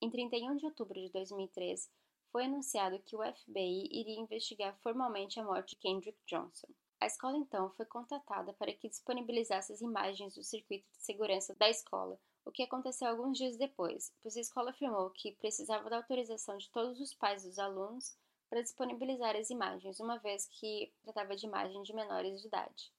Em 0.00 0.10
31 0.10 0.56
de 0.56 0.66
outubro 0.66 1.00
de 1.00 1.10
2013, 1.10 1.90
foi 2.30 2.44
anunciado 2.44 2.98
que 3.00 3.14
o 3.14 3.22
FBI 3.22 3.88
iria 3.90 4.18
investigar 4.18 4.76
formalmente 4.78 5.38
a 5.38 5.44
morte 5.44 5.70
de 5.70 5.76
Kendrick 5.76 6.18
Johnson. 6.26 6.68
A 7.00 7.06
escola 7.06 7.36
então 7.36 7.70
foi 7.72 7.84
contatada 7.84 8.52
para 8.54 8.72
que 8.72 8.88
disponibilizasse 8.88 9.72
as 9.72 9.80
imagens 9.80 10.34
do 10.34 10.42
circuito 10.42 10.88
de 10.92 11.04
segurança 11.04 11.54
da 11.56 11.68
escola, 11.68 12.18
o 12.44 12.50
que 12.50 12.62
aconteceu 12.62 13.08
alguns 13.08 13.38
dias 13.38 13.56
depois, 13.56 14.12
pois 14.22 14.36
a 14.36 14.40
escola 14.40 14.70
afirmou 14.70 15.10
que 15.10 15.32
precisava 15.32 15.88
da 15.88 15.98
autorização 15.98 16.56
de 16.56 16.70
todos 16.70 17.00
os 17.00 17.14
pais 17.14 17.44
dos 17.44 17.58
alunos 17.58 18.16
para 18.48 18.62
disponibilizar 18.62 19.36
as 19.36 19.50
imagens, 19.50 20.00
uma 20.00 20.18
vez 20.18 20.46
que 20.46 20.92
tratava 21.02 21.36
de 21.36 21.46
imagem 21.46 21.82
de 21.82 21.94
menores 21.94 22.40
de 22.40 22.48
idade. 22.48 22.92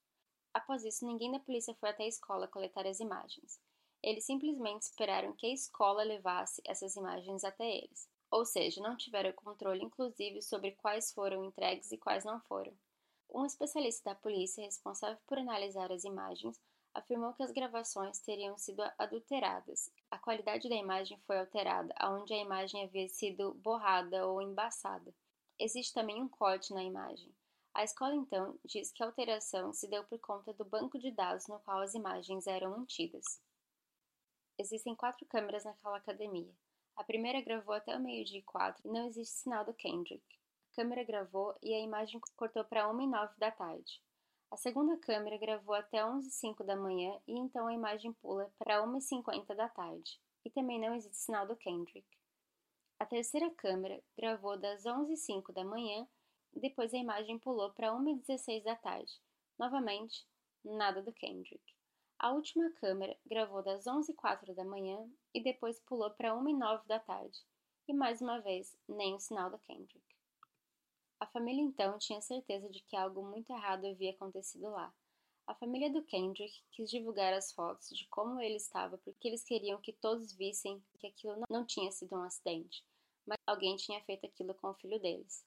Após 0.54 0.86
isso, 0.86 1.06
ninguém 1.06 1.32
da 1.32 1.40
polícia 1.40 1.74
foi 1.76 1.90
até 1.90 2.04
a 2.04 2.08
escola 2.08 2.48
coletar 2.48 2.86
as 2.86 3.00
imagens. 3.00 3.60
Eles 4.04 4.26
simplesmente 4.26 4.84
esperaram 4.84 5.34
que 5.34 5.48
a 5.48 5.54
escola 5.54 6.04
levasse 6.04 6.62
essas 6.66 6.96
imagens 6.96 7.44
até 7.44 7.78
eles, 7.78 8.08
ou 8.30 8.46
seja, 8.46 8.82
não 8.82 8.98
tiveram 8.98 9.32
controle 9.34 9.84
inclusive 9.84 10.42
sobre 10.42 10.72
quais 10.74 11.12
foram 11.12 11.44
entregues 11.44 11.92
e 11.92 11.98
quais 11.98 12.26
não 12.26 12.40
foram. 12.42 12.74
Um 13.34 13.46
especialista 13.46 14.12
da 14.12 14.16
polícia 14.16 14.64
responsável 14.64 15.18
por 15.26 15.40
analisar 15.40 15.92
as 15.92 16.04
imagens 16.04 16.60
afirmou 16.94 17.34
que 17.34 17.42
as 17.42 17.52
gravações 17.52 18.20
teriam 18.20 18.58
sido 18.58 18.84
adulteradas. 19.00 19.92
A 20.12 20.20
qualidade 20.20 20.70
da 20.70 20.76
imagem 20.76 21.18
foi 21.26 21.40
alterada, 21.40 21.92
aonde 21.98 22.34
a 22.34 22.38
imagem 22.38 22.84
havia 22.84 23.10
sido 23.10 23.56
borrada 23.56 24.28
ou 24.28 24.42
embaçada. 24.42 25.14
Existe 25.58 25.94
também 25.94 26.22
um 26.22 26.30
corte 26.30 26.74
na 26.74 26.84
imagem. 26.84 27.34
A 27.74 27.84
escola 27.84 28.16
então 28.16 28.60
diz 28.64 28.92
que 28.92 29.02
a 29.02 29.08
alteração 29.08 29.74
se 29.74 29.88
deu 29.88 30.04
por 30.04 30.20
conta 30.20 30.54
do 30.54 30.64
banco 30.64 31.00
de 31.00 31.12
dados 31.12 31.48
no 31.48 31.60
qual 31.60 31.82
as 31.82 31.94
imagens 31.94 32.48
eram 32.48 32.72
mantidas. 32.72 33.42
Existem 34.60 34.96
quatro 34.96 35.26
câmeras 35.26 35.64
naquela 35.64 35.98
academia. 35.98 36.54
A 36.96 37.04
primeira 37.04 37.42
gravou 37.42 37.74
até 37.74 37.96
o 37.96 38.00
meio-dia 38.00 38.40
e 38.40 38.44
quatro 38.44 38.88
e 38.88 38.92
não 38.92 39.08
existe 39.08 39.40
sinal 39.40 39.66
do 39.66 39.74
Kendrick 39.74 40.24
câmera 40.74 41.04
gravou 41.04 41.56
e 41.62 41.74
a 41.74 41.80
imagem 41.80 42.20
cortou 42.36 42.66
para 42.66 42.90
1 42.90 43.02
e 43.02 43.08
9 43.08 43.34
da 43.38 43.52
tarde. 43.52 44.02
A 44.52 44.58
segunda 44.58 44.98
câmera 44.98 45.38
gravou 45.38 45.74
até 45.74 46.06
11 46.06 46.28
e 46.28 46.32
5 46.32 46.64
da 46.64 46.76
manhã 46.76 47.20
e 47.28 47.38
então 47.38 47.68
a 47.68 47.74
imagem 47.74 48.14
pula 48.14 48.52
para 48.58 48.84
1 48.84 48.98
e 48.98 49.02
50 49.02 49.56
da 49.56 49.70
tarde. 49.70 50.20
E 50.46 50.50
também 50.50 50.80
não 50.80 50.94
existe 50.96 51.18
sinal 51.18 51.48
do 51.48 51.56
Kendrick. 51.56 52.08
A 53.00 53.06
terceira 53.06 53.50
câmera 53.52 54.02
gravou 54.18 54.58
das 54.58 54.86
11 54.86 55.14
e 55.14 55.18
5 55.18 55.54
da 55.54 55.64
manhã 55.64 56.08
depois 56.60 56.94
a 56.94 56.98
imagem 56.98 57.40
pulou 57.40 57.72
para 57.72 57.94
1 57.94 58.10
e 58.10 58.16
16 58.20 58.64
da 58.64 58.76
tarde. 58.76 59.12
Novamente, 59.58 60.26
nada 60.64 61.02
do 61.02 61.12
Kendrick. 61.14 61.64
A 62.20 62.32
última 62.32 62.72
câmera 62.72 63.18
gravou 63.26 63.62
das 63.62 63.86
11 63.86 64.12
e 64.12 64.16
4 64.16 64.54
da 64.54 64.64
manhã 64.64 65.10
e 65.34 65.44
depois 65.44 65.80
pulou 65.82 66.10
para 66.12 66.36
1 66.36 66.50
e 66.50 66.54
9 66.54 66.88
da 66.88 67.00
tarde. 67.00 67.38
E 67.88 67.94
mais 67.94 68.22
uma 68.22 68.40
vez, 68.40 68.76
nem 68.88 69.14
o 69.14 69.20
sinal 69.20 69.50
do 69.50 69.60
Kendrick. 69.60 70.02
A 71.20 71.26
família 71.28 71.62
então 71.62 71.98
tinha 71.98 72.22
certeza 72.22 72.70
de 72.70 72.82
que 72.82 72.96
algo 72.96 73.24
muito 73.24 73.52
errado 73.52 73.86
havia 73.86 74.12
acontecido 74.12 74.70
lá. 74.70 74.94
A 75.46 75.54
família 75.54 75.92
do 75.92 76.04
Kendrick 76.04 76.64
quis 76.72 76.90
divulgar 76.90 77.34
as 77.34 77.52
fotos 77.52 77.90
de 77.90 78.08
como 78.08 78.40
ele 78.40 78.56
estava 78.56 78.98
porque 79.00 79.28
eles 79.28 79.44
queriam 79.44 79.82
que 79.82 79.92
todos 79.92 80.34
vissem 80.34 80.82
que 80.98 81.08
aquilo 81.08 81.44
não 81.50 81.66
tinha 81.66 81.92
sido 81.92 82.16
um 82.16 82.24
acidente, 82.24 82.86
mas 83.26 83.38
alguém 83.46 83.76
tinha 83.76 84.02
feito 84.06 84.26
aquilo 84.26 84.54
com 84.56 84.68
o 84.70 84.74
filho 84.76 85.00
deles. 85.02 85.46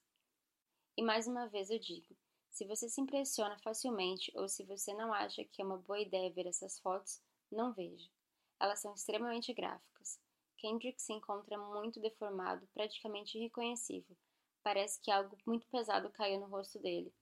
E 0.96 1.02
mais 1.02 1.26
uma 1.26 1.46
vez 1.46 1.68
eu 1.70 1.78
digo: 1.78 2.16
se 2.48 2.64
você 2.64 2.88
se 2.88 3.00
impressiona 3.02 3.58
facilmente 3.58 4.32
ou 4.34 4.48
se 4.48 4.64
você 4.64 4.94
não 4.94 5.12
acha 5.12 5.44
que 5.44 5.60
é 5.60 5.64
uma 5.64 5.76
boa 5.76 6.00
ideia 6.00 6.32
ver 6.32 6.46
essas 6.46 6.78
fotos, 6.78 7.20
não 7.52 7.72
veja. 7.74 8.10
Elas 8.58 8.80
são 8.80 8.94
extremamente 8.94 9.52
gráficas. 9.52 10.18
Kendrick 10.56 11.00
se 11.02 11.12
encontra 11.12 11.58
muito 11.58 12.00
deformado, 12.00 12.66
praticamente 12.72 13.36
irreconhecível, 13.36 14.16
parece 14.62 14.98
que 15.02 15.10
algo 15.10 15.36
muito 15.46 15.66
pesado 15.66 16.08
caiu 16.10 16.40
no 16.40 16.46
rosto 16.46 16.78
dele. 16.78 17.12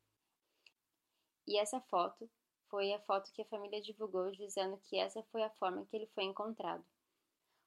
E 1.44 1.58
essa 1.58 1.80
foto 1.80 2.30
foi 2.70 2.92
a 2.92 3.00
foto 3.00 3.32
que 3.32 3.42
a 3.42 3.46
família 3.46 3.82
divulgou 3.82 4.30
dizendo 4.30 4.78
que 4.84 4.96
essa 4.96 5.20
foi 5.24 5.42
a 5.42 5.50
forma 5.50 5.84
que 5.86 5.96
ele 5.96 6.06
foi 6.14 6.22
encontrado. 6.22 6.84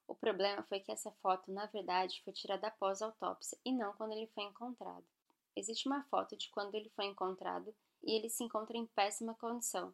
O 0.07 0.15
problema 0.15 0.63
foi 0.63 0.79
que 0.79 0.91
essa 0.91 1.11
foto, 1.21 1.51
na 1.51 1.65
verdade, 1.65 2.21
foi 2.23 2.31
tirada 2.31 2.67
após 2.67 3.01
a 3.01 3.07
autópsia 3.07 3.57
e 3.65 3.73
não 3.73 3.91
quando 3.91 4.13
ele 4.13 4.27
foi 4.27 4.45
encontrado. 4.45 5.05
Existe 5.57 5.87
uma 5.87 6.03
foto 6.03 6.37
de 6.37 6.49
quando 6.51 6.75
ele 6.75 6.89
foi 6.91 7.05
encontrado 7.05 7.75
e 8.03 8.11
ele 8.15 8.29
se 8.29 8.43
encontra 8.43 8.77
em 8.77 8.85
péssima 8.85 9.33
condição, 9.33 9.93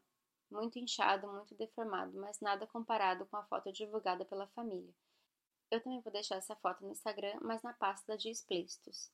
muito 0.52 0.78
inchado, 0.78 1.28
muito 1.28 1.56
deformado, 1.56 2.20
mas 2.20 2.42
nada 2.42 2.68
comparado 2.68 3.26
com 3.28 3.38
a 3.38 3.44
foto 3.46 3.72
divulgada 3.72 4.26
pela 4.26 4.48
família. 4.48 4.94
Eu 5.72 5.82
também 5.82 6.02
vou 6.02 6.12
deixar 6.12 6.36
essa 6.36 6.56
foto 6.58 6.84
no 6.84 6.92
Instagram, 6.92 7.40
mas 7.42 7.64
na 7.64 7.74
pasta 7.74 8.18
de 8.18 8.30
explícitos. 8.30 9.10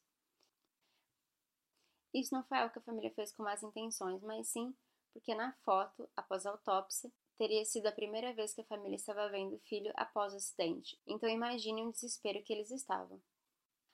Isso 2.13 2.34
não 2.34 2.44
foi 2.44 2.58
algo 2.58 2.74
que 2.74 2.79
a 2.79 2.82
família 2.84 3.13
fez 3.13 3.32
com 3.32 3.44
más 3.44 3.62
intenções, 3.62 4.24
mas 4.24 4.48
sim 4.48 4.75
porque 5.13 5.34
na 5.36 5.53
foto, 5.63 6.08
após 6.15 6.46
a 6.46 6.51
autópsia, 6.51 7.12
teria 7.38 7.63
sido 7.65 7.88
a 7.88 7.91
primeira 7.91 8.34
vez 8.34 8.53
que 8.53 8.62
a 8.62 8.65
família 8.65 8.96
estava 8.96 9.29
vendo 9.29 9.56
o 9.56 9.60
filho 9.60 9.91
após 9.96 10.34
o 10.34 10.38
acidente. 10.38 11.00
Então 11.06 11.29
imagine 11.29 11.84
o 11.84 11.91
desespero 11.91 12.44
que 12.44 12.53
eles 12.53 12.72
estavam. 12.72 13.22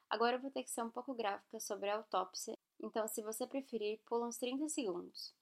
Agora 0.09 0.37
eu 0.37 0.41
vou 0.41 0.51
ter 0.51 0.63
que 0.63 0.71
ser 0.71 0.83
um 0.83 0.89
pouco 0.89 1.13
gráfica 1.13 1.59
sobre 1.59 1.89
a 1.89 1.97
autópsia, 1.97 2.57
então 2.79 3.07
se 3.07 3.21
você 3.21 3.45
preferir, 3.47 3.99
pula 4.05 4.27
uns 4.27 4.37
30 4.37 4.69
segundos. 4.69 5.33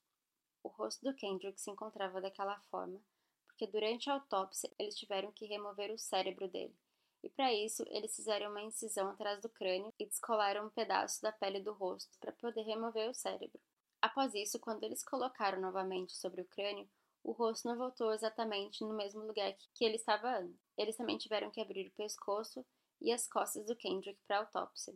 O 0.64 0.70
rosto 0.70 1.04
do 1.04 1.16
Kendrick 1.16 1.60
se 1.60 1.70
encontrava 1.70 2.22
daquela 2.22 2.60
forma, 2.72 3.00
porque 3.46 3.68
durante 3.68 4.10
a 4.10 4.14
autópsia 4.14 4.72
eles 4.80 4.96
tiveram 4.96 5.32
que 5.32 5.46
remover 5.46 5.92
o 5.92 5.98
cérebro 5.98 6.48
dele 6.48 6.76
e 7.24 7.30
para 7.30 7.54
isso 7.54 7.86
eles 7.88 8.16
fizeram 8.16 8.52
uma 8.52 8.62
incisão 8.62 9.08
atrás 9.08 9.42
do 9.42 9.48
crânio 9.48 9.94
e 9.98 10.06
descolaram 10.06 10.68
um 10.68 10.70
pedaço 10.70 11.22
da 11.22 11.32
pele 11.32 11.62
do 11.62 11.72
rosto 11.72 12.20
para 12.20 12.34
poder 12.34 12.64
remover 12.64 13.10
o 13.10 13.14
cérebro. 13.14 13.60
Após 14.02 14.34
isso, 14.34 14.60
quando 14.60 14.84
eles 14.84 15.02
colocaram 15.02 15.62
novamente 15.62 16.14
sobre 16.14 16.42
o 16.42 16.46
crânio, 16.46 16.88
o 17.24 17.32
rosto 17.32 17.66
não 17.66 17.78
voltou 17.78 18.14
exatamente 18.14 18.82
no 18.82 18.94
mesmo 18.94 19.26
lugar 19.26 19.56
que 19.74 19.86
ele 19.86 19.96
estava 19.96 20.38
antes. 20.40 20.60
Eles 20.78 20.98
também 20.98 21.18
tiveram 21.18 21.50
que 21.50 21.62
abrir 21.62 21.88
o 21.88 21.94
pescoço 21.94 22.66
e 23.04 23.12
as 23.12 23.28
costas 23.28 23.66
do 23.66 23.76
Kendrick 23.76 24.20
para 24.26 24.40
autópsia. 24.40 24.96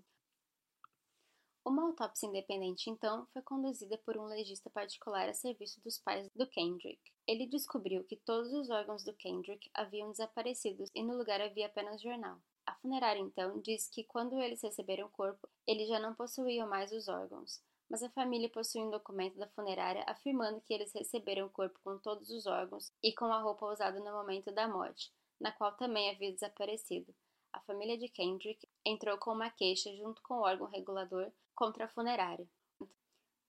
Uma 1.67 1.83
autópsia 1.83 2.27
independente, 2.27 2.89
então, 2.89 3.27
foi 3.33 3.41
conduzida 3.41 3.97
por 3.97 4.15
um 4.17 4.23
legista 4.23 4.69
particular 4.69 5.27
a 5.27 5.33
serviço 5.33 5.81
dos 5.83 5.99
pais 5.99 6.29
do 6.33 6.47
Kendrick. 6.47 6.97
Ele 7.27 7.45
descobriu 7.45 8.05
que 8.05 8.15
todos 8.15 8.53
os 8.53 8.69
órgãos 8.69 9.03
do 9.03 9.13
Kendrick 9.13 9.69
haviam 9.73 10.09
desaparecido 10.09 10.85
e 10.95 11.03
no 11.03 11.17
lugar 11.17 11.41
havia 11.41 11.65
apenas 11.65 12.01
jornal. 12.01 12.39
A 12.65 12.73
funerária, 12.75 13.19
então, 13.19 13.59
diz 13.59 13.89
que 13.89 14.05
quando 14.05 14.39
eles 14.39 14.61
receberam 14.61 15.07
o 15.07 15.11
corpo, 15.11 15.45
eles 15.67 15.89
já 15.89 15.99
não 15.99 16.15
possuíam 16.15 16.69
mais 16.69 16.93
os 16.93 17.09
órgãos, 17.09 17.61
mas 17.89 18.01
a 18.01 18.09
família 18.11 18.49
possui 18.49 18.81
um 18.81 18.89
documento 18.89 19.37
da 19.37 19.49
funerária 19.49 20.05
afirmando 20.07 20.61
que 20.61 20.73
eles 20.73 20.93
receberam 20.93 21.47
o 21.47 21.49
corpo 21.49 21.77
com 21.83 21.97
todos 21.99 22.29
os 22.29 22.45
órgãos 22.45 22.93
e 23.03 23.13
com 23.13 23.25
a 23.25 23.41
roupa 23.41 23.65
usada 23.65 23.99
no 23.99 24.13
momento 24.13 24.53
da 24.53 24.69
morte, 24.69 25.11
na 25.37 25.51
qual 25.51 25.73
também 25.73 26.09
havia 26.09 26.31
desaparecido. 26.31 27.13
A 27.57 27.59
família 27.61 27.97
de 27.97 28.07
Kendrick 28.07 28.69
entrou 28.85 29.17
com 29.17 29.31
uma 29.31 29.49
queixa 29.49 29.91
junto 29.95 30.21
com 30.21 30.35
o 30.35 30.41
órgão 30.43 30.67
regulador 30.67 31.31
contra 31.55 31.85
a 31.85 31.87
funerária. 31.87 32.47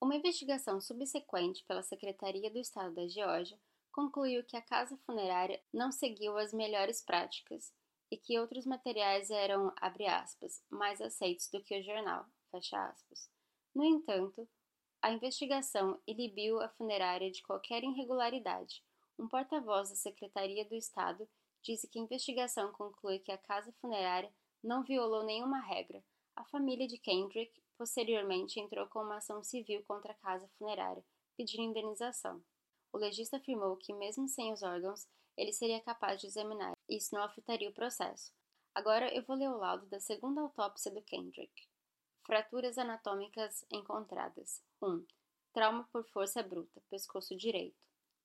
Uma 0.00 0.16
investigação 0.16 0.80
subsequente 0.80 1.62
pela 1.66 1.82
Secretaria 1.82 2.50
do 2.50 2.58
Estado 2.58 2.94
da 2.94 3.06
Geórgia 3.06 3.60
concluiu 3.92 4.42
que 4.44 4.56
a 4.56 4.62
casa 4.62 4.96
funerária 5.04 5.62
não 5.70 5.92
seguiu 5.92 6.38
as 6.38 6.54
melhores 6.54 7.02
práticas 7.02 7.70
e 8.10 8.16
que 8.16 8.38
outros 8.38 8.64
materiais 8.64 9.28
eram, 9.28 9.74
aspas, 9.76 10.64
mais 10.70 11.02
aceitos 11.02 11.50
do 11.50 11.62
que 11.62 11.78
o 11.78 11.84
jornal. 11.84 12.24
No 13.74 13.84
entanto, 13.84 14.48
a 15.02 15.12
investigação 15.12 16.00
inibiu 16.06 16.62
a 16.62 16.70
funerária 16.70 17.30
de 17.30 17.42
qualquer 17.42 17.84
irregularidade. 17.84 18.82
Um 19.18 19.28
porta-voz 19.28 19.90
da 19.90 19.96
Secretaria 19.96 20.64
do 20.64 20.74
Estado 20.74 21.28
disse 21.62 21.88
que 21.88 21.98
a 21.98 22.02
investigação 22.02 22.72
conclui 22.72 23.18
que 23.18 23.32
a 23.32 23.38
casa 23.38 23.72
funerária 23.80 24.32
não 24.62 24.82
violou 24.82 25.24
nenhuma 25.24 25.60
regra. 25.60 26.02
A 26.36 26.44
família 26.44 26.86
de 26.86 26.98
Kendrick 26.98 27.62
posteriormente 27.76 28.60
entrou 28.60 28.86
com 28.88 29.00
uma 29.00 29.18
ação 29.18 29.42
civil 29.42 29.84
contra 29.86 30.12
a 30.12 30.16
casa 30.16 30.48
funerária, 30.58 31.04
pedindo 31.36 31.62
indenização. 31.62 32.42
O 32.92 32.98
legista 32.98 33.36
afirmou 33.36 33.76
que, 33.76 33.92
mesmo 33.92 34.28
sem 34.28 34.52
os 34.52 34.62
órgãos, 34.62 35.06
ele 35.36 35.52
seria 35.52 35.80
capaz 35.80 36.20
de 36.20 36.26
examinar. 36.26 36.76
Isso 36.88 37.14
não 37.14 37.22
afetaria 37.22 37.70
o 37.70 37.74
processo. 37.74 38.32
Agora 38.74 39.12
eu 39.14 39.24
vou 39.24 39.36
ler 39.36 39.48
o 39.48 39.56
laudo 39.56 39.86
da 39.86 40.00
segunda 40.00 40.40
autópsia 40.40 40.90
do 40.90 41.02
Kendrick. 41.02 41.68
Fraturas 42.24 42.76
anatômicas 42.78 43.64
encontradas. 43.72 44.62
1. 44.82 45.06
Trauma 45.52 45.88
por 45.90 46.04
força 46.08 46.42
bruta, 46.42 46.82
pescoço 46.90 47.36
direito. 47.36 47.76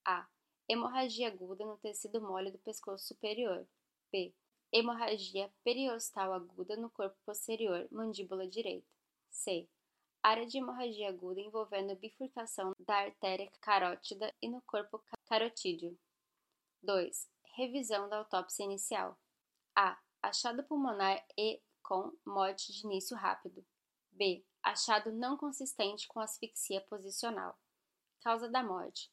A. 0.05 0.27
Hemorragia 0.67 1.27
aguda 1.27 1.65
no 1.65 1.77
tecido 1.77 2.21
mole 2.21 2.51
do 2.51 2.57
pescoço 2.59 3.07
superior. 3.07 3.67
B. 4.11 4.33
Hemorragia 4.71 5.51
periostal 5.63 6.33
aguda 6.33 6.75
no 6.77 6.89
corpo 6.89 7.15
posterior, 7.25 7.87
mandíbula 7.91 8.47
direita. 8.47 8.87
C. 9.29 9.67
Área 10.21 10.45
de 10.45 10.57
hemorragia 10.57 11.09
aguda 11.09 11.41
envolvendo 11.41 11.95
bifurcação 11.97 12.73
da 12.79 12.95
artéria 12.95 13.51
carótida 13.59 14.33
e 14.41 14.49
no 14.49 14.61
corpo 14.61 15.03
carotídeo. 15.25 15.99
2. 16.81 17.29
Revisão 17.55 18.07
da 18.07 18.19
autópsia 18.19 18.63
inicial. 18.63 19.19
A. 19.75 19.99
Achado 20.21 20.63
pulmonar 20.63 21.23
e 21.37 21.61
com 21.83 22.11
morte 22.25 22.71
de 22.71 22.85
início 22.85 23.17
rápido. 23.17 23.65
B. 24.11 24.45
Achado 24.63 25.11
não 25.11 25.35
consistente 25.35 26.07
com 26.07 26.21
asfixia 26.21 26.79
posicional. 26.81 27.59
Causa 28.21 28.49
da 28.49 28.63
morte: 28.63 29.11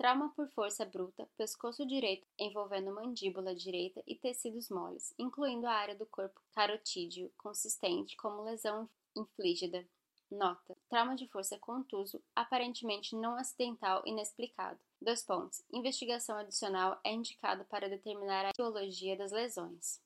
trauma 0.00 0.30
por 0.30 0.48
força 0.48 0.82
bruta, 0.82 1.28
pescoço 1.36 1.84
direito 1.84 2.26
envolvendo 2.38 2.90
mandíbula 2.90 3.54
direita 3.54 4.02
e 4.06 4.14
tecidos 4.16 4.70
moles, 4.70 5.12
incluindo 5.18 5.66
a 5.66 5.74
área 5.74 5.94
do 5.94 6.06
corpo 6.06 6.40
carotídeo 6.54 7.30
consistente 7.36 8.16
como 8.16 8.42
lesão 8.42 8.88
infligida. 9.14 9.86
Nota: 10.30 10.74
trauma 10.88 11.14
de 11.14 11.28
força 11.28 11.58
contuso, 11.58 12.18
aparentemente 12.34 13.14
não 13.14 13.36
acidental 13.36 14.02
inexplicado. 14.06 14.80
Dois 15.02 15.22
pontos. 15.22 15.62
Investigação 15.70 16.38
adicional 16.38 16.98
é 17.04 17.12
indicado 17.12 17.66
para 17.66 17.86
determinar 17.86 18.46
a 18.46 18.50
etiologia 18.50 19.18
das 19.18 19.32
lesões. 19.32 20.00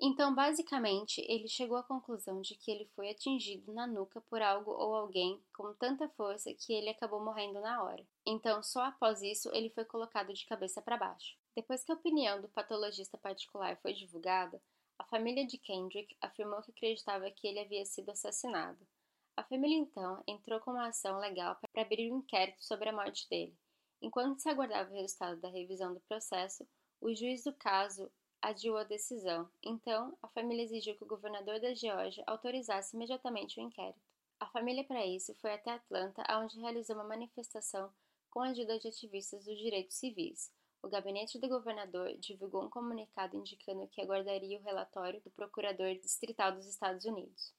Então, 0.00 0.34
basicamente, 0.34 1.24
ele 1.26 1.48
chegou 1.48 1.78
à 1.78 1.82
conclusão 1.82 2.42
de 2.42 2.54
que 2.54 2.70
ele 2.70 2.84
foi 2.94 3.10
atingido 3.10 3.72
na 3.72 3.86
nuca 3.86 4.20
por 4.20 4.42
algo 4.42 4.70
ou 4.70 4.94
alguém 4.94 5.42
com 5.56 5.72
tanta 5.74 6.06
força 6.10 6.52
que 6.52 6.72
ele 6.72 6.90
acabou 6.90 7.24
morrendo 7.24 7.60
na 7.60 7.82
hora. 7.82 8.06
Então, 8.26 8.62
só 8.62 8.84
após 8.84 9.22
isso, 9.22 9.50
ele 9.54 9.70
foi 9.70 9.86
colocado 9.86 10.34
de 10.34 10.44
cabeça 10.44 10.82
para 10.82 10.98
baixo. 10.98 11.38
Depois 11.56 11.82
que 11.82 11.90
a 11.90 11.94
opinião 11.94 12.42
do 12.42 12.48
patologista 12.50 13.16
particular 13.16 13.78
foi 13.80 13.94
divulgada, 13.94 14.60
a 14.98 15.04
família 15.04 15.46
de 15.46 15.56
Kendrick 15.56 16.14
afirmou 16.20 16.60
que 16.62 16.70
acreditava 16.70 17.30
que 17.30 17.46
ele 17.46 17.60
havia 17.60 17.84
sido 17.86 18.10
assassinado. 18.10 18.86
A 19.34 19.42
família 19.44 19.78
então 19.78 20.22
entrou 20.26 20.60
com 20.60 20.72
uma 20.72 20.88
ação 20.88 21.18
legal 21.18 21.56
para 21.56 21.82
abrir 21.82 22.12
um 22.12 22.18
inquérito 22.18 22.62
sobre 22.62 22.90
a 22.90 22.92
morte 22.92 23.26
dele. 23.30 23.56
Enquanto 24.02 24.40
se 24.40 24.48
aguardava 24.48 24.90
o 24.90 24.94
resultado 24.94 25.40
da 25.40 25.48
revisão 25.48 25.94
do 25.94 26.00
processo, 26.00 26.66
o 27.00 27.14
juiz 27.14 27.44
do 27.44 27.52
caso 27.54 28.10
adiou 28.46 28.76
a 28.76 28.84
decisão. 28.84 29.50
Então, 29.60 30.16
a 30.22 30.28
família 30.28 30.62
exigiu 30.62 30.94
que 30.94 31.02
o 31.02 31.08
governador 31.08 31.58
da 31.58 31.74
Geórgia 31.74 32.22
autorizasse 32.28 32.94
imediatamente 32.94 33.58
o 33.58 33.62
inquérito. 33.62 34.00
A 34.38 34.46
família, 34.46 34.84
para 34.84 35.04
isso, 35.04 35.34
foi 35.34 35.52
até 35.52 35.72
Atlanta, 35.72 36.22
onde 36.38 36.60
realizou 36.60 36.94
uma 36.94 37.08
manifestação 37.08 37.92
com 38.30 38.40
a 38.40 38.50
ajuda 38.50 38.78
de 38.78 38.86
ativistas 38.86 39.44
dos 39.44 39.58
direitos 39.58 39.96
civis. 39.96 40.52
O 40.80 40.88
gabinete 40.88 41.40
do 41.40 41.48
governador 41.48 42.16
divulgou 42.18 42.64
um 42.64 42.70
comunicado 42.70 43.36
indicando 43.36 43.88
que 43.88 44.00
aguardaria 44.00 44.60
o 44.60 44.62
relatório 44.62 45.20
do 45.22 45.30
procurador 45.32 45.96
distrital 45.96 46.52
dos 46.52 46.68
Estados 46.68 47.04
Unidos. 47.04 47.52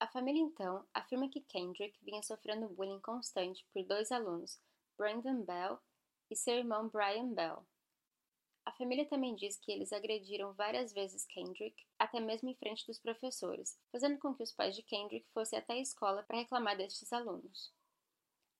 A 0.00 0.08
família, 0.08 0.42
então, 0.42 0.84
afirma 0.92 1.28
que 1.28 1.42
Kendrick 1.42 1.96
vinha 2.02 2.24
sofrendo 2.24 2.68
bullying 2.70 3.00
constante 3.00 3.64
por 3.72 3.84
dois 3.84 4.10
alunos, 4.10 4.58
Brandon 4.98 5.44
Bell 5.44 5.78
e 6.28 6.34
seu 6.34 6.56
irmão 6.56 6.88
Brian 6.88 7.32
Bell. 7.32 7.64
A 8.64 8.72
família 8.72 9.04
também 9.04 9.34
diz 9.34 9.58
que 9.58 9.72
eles 9.72 9.92
agrediram 9.92 10.52
várias 10.52 10.92
vezes 10.92 11.26
Kendrick, 11.26 11.84
até 11.98 12.20
mesmo 12.20 12.48
em 12.48 12.54
frente 12.54 12.86
dos 12.86 12.98
professores, 12.98 13.78
fazendo 13.90 14.18
com 14.18 14.34
que 14.34 14.42
os 14.42 14.52
pais 14.52 14.76
de 14.76 14.82
Kendrick 14.82 15.26
fossem 15.34 15.58
até 15.58 15.74
a 15.74 15.80
escola 15.80 16.22
para 16.22 16.38
reclamar 16.38 16.76
destes 16.76 17.12
alunos. 17.12 17.72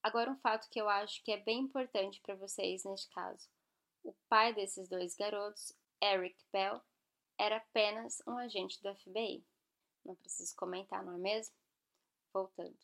Agora, 0.03 0.31
um 0.31 0.38
fato 0.38 0.69
que 0.69 0.81
eu 0.81 0.88
acho 0.88 1.23
que 1.23 1.31
é 1.31 1.37
bem 1.37 1.61
importante 1.61 2.21
para 2.21 2.35
vocês 2.35 2.83
neste 2.85 3.09
caso: 3.11 3.49
o 4.03 4.12
pai 4.29 4.53
desses 4.53 4.88
dois 4.88 5.15
garotos, 5.15 5.73
Eric 6.03 6.37
Bell, 6.53 6.81
era 7.38 7.59
apenas 7.59 8.21
um 8.27 8.37
agente 8.37 8.83
do 8.83 8.93
FBI. 8.97 9.45
Não 10.05 10.17
preciso 10.17 10.57
comentar, 10.57 11.05
não 11.05 11.15
é 11.15 11.19
mesmo? 11.19 11.55
Voltando. 12.33 12.77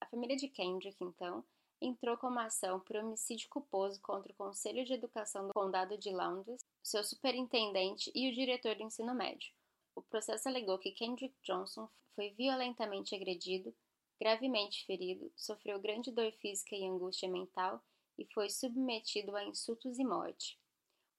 A 0.00 0.06
família 0.06 0.36
de 0.36 0.48
Kendrick, 0.48 0.96
então, 1.04 1.44
entrou 1.84 2.16
com 2.16 2.28
uma 2.28 2.46
ação 2.46 2.80
por 2.80 2.96
homicídio 2.96 3.48
culposo 3.48 4.00
contra 4.00 4.32
o 4.32 4.36
Conselho 4.36 4.84
de 4.84 4.94
Educação 4.94 5.48
do 5.48 5.54
Condado 5.54 5.98
de 5.98 6.10
Lowndes, 6.10 6.64
seu 6.82 7.04
superintendente 7.04 8.10
e 8.14 8.30
o 8.30 8.34
diretor 8.34 8.74
do 8.74 8.82
ensino 8.82 9.14
médio. 9.14 9.52
O 9.94 10.02
processo 10.02 10.48
alegou 10.48 10.78
que 10.78 10.92
Kendrick 10.92 11.34
Johnson 11.42 11.88
foi 12.14 12.30
violentamente 12.30 13.14
agredido, 13.14 13.74
gravemente 14.20 14.84
ferido, 14.86 15.30
sofreu 15.36 15.78
grande 15.78 16.10
dor 16.10 16.32
física 16.32 16.74
e 16.74 16.86
angústia 16.86 17.28
mental 17.28 17.82
e 18.18 18.24
foi 18.26 18.48
submetido 18.48 19.36
a 19.36 19.44
insultos 19.44 19.98
e 19.98 20.04
morte. 20.04 20.58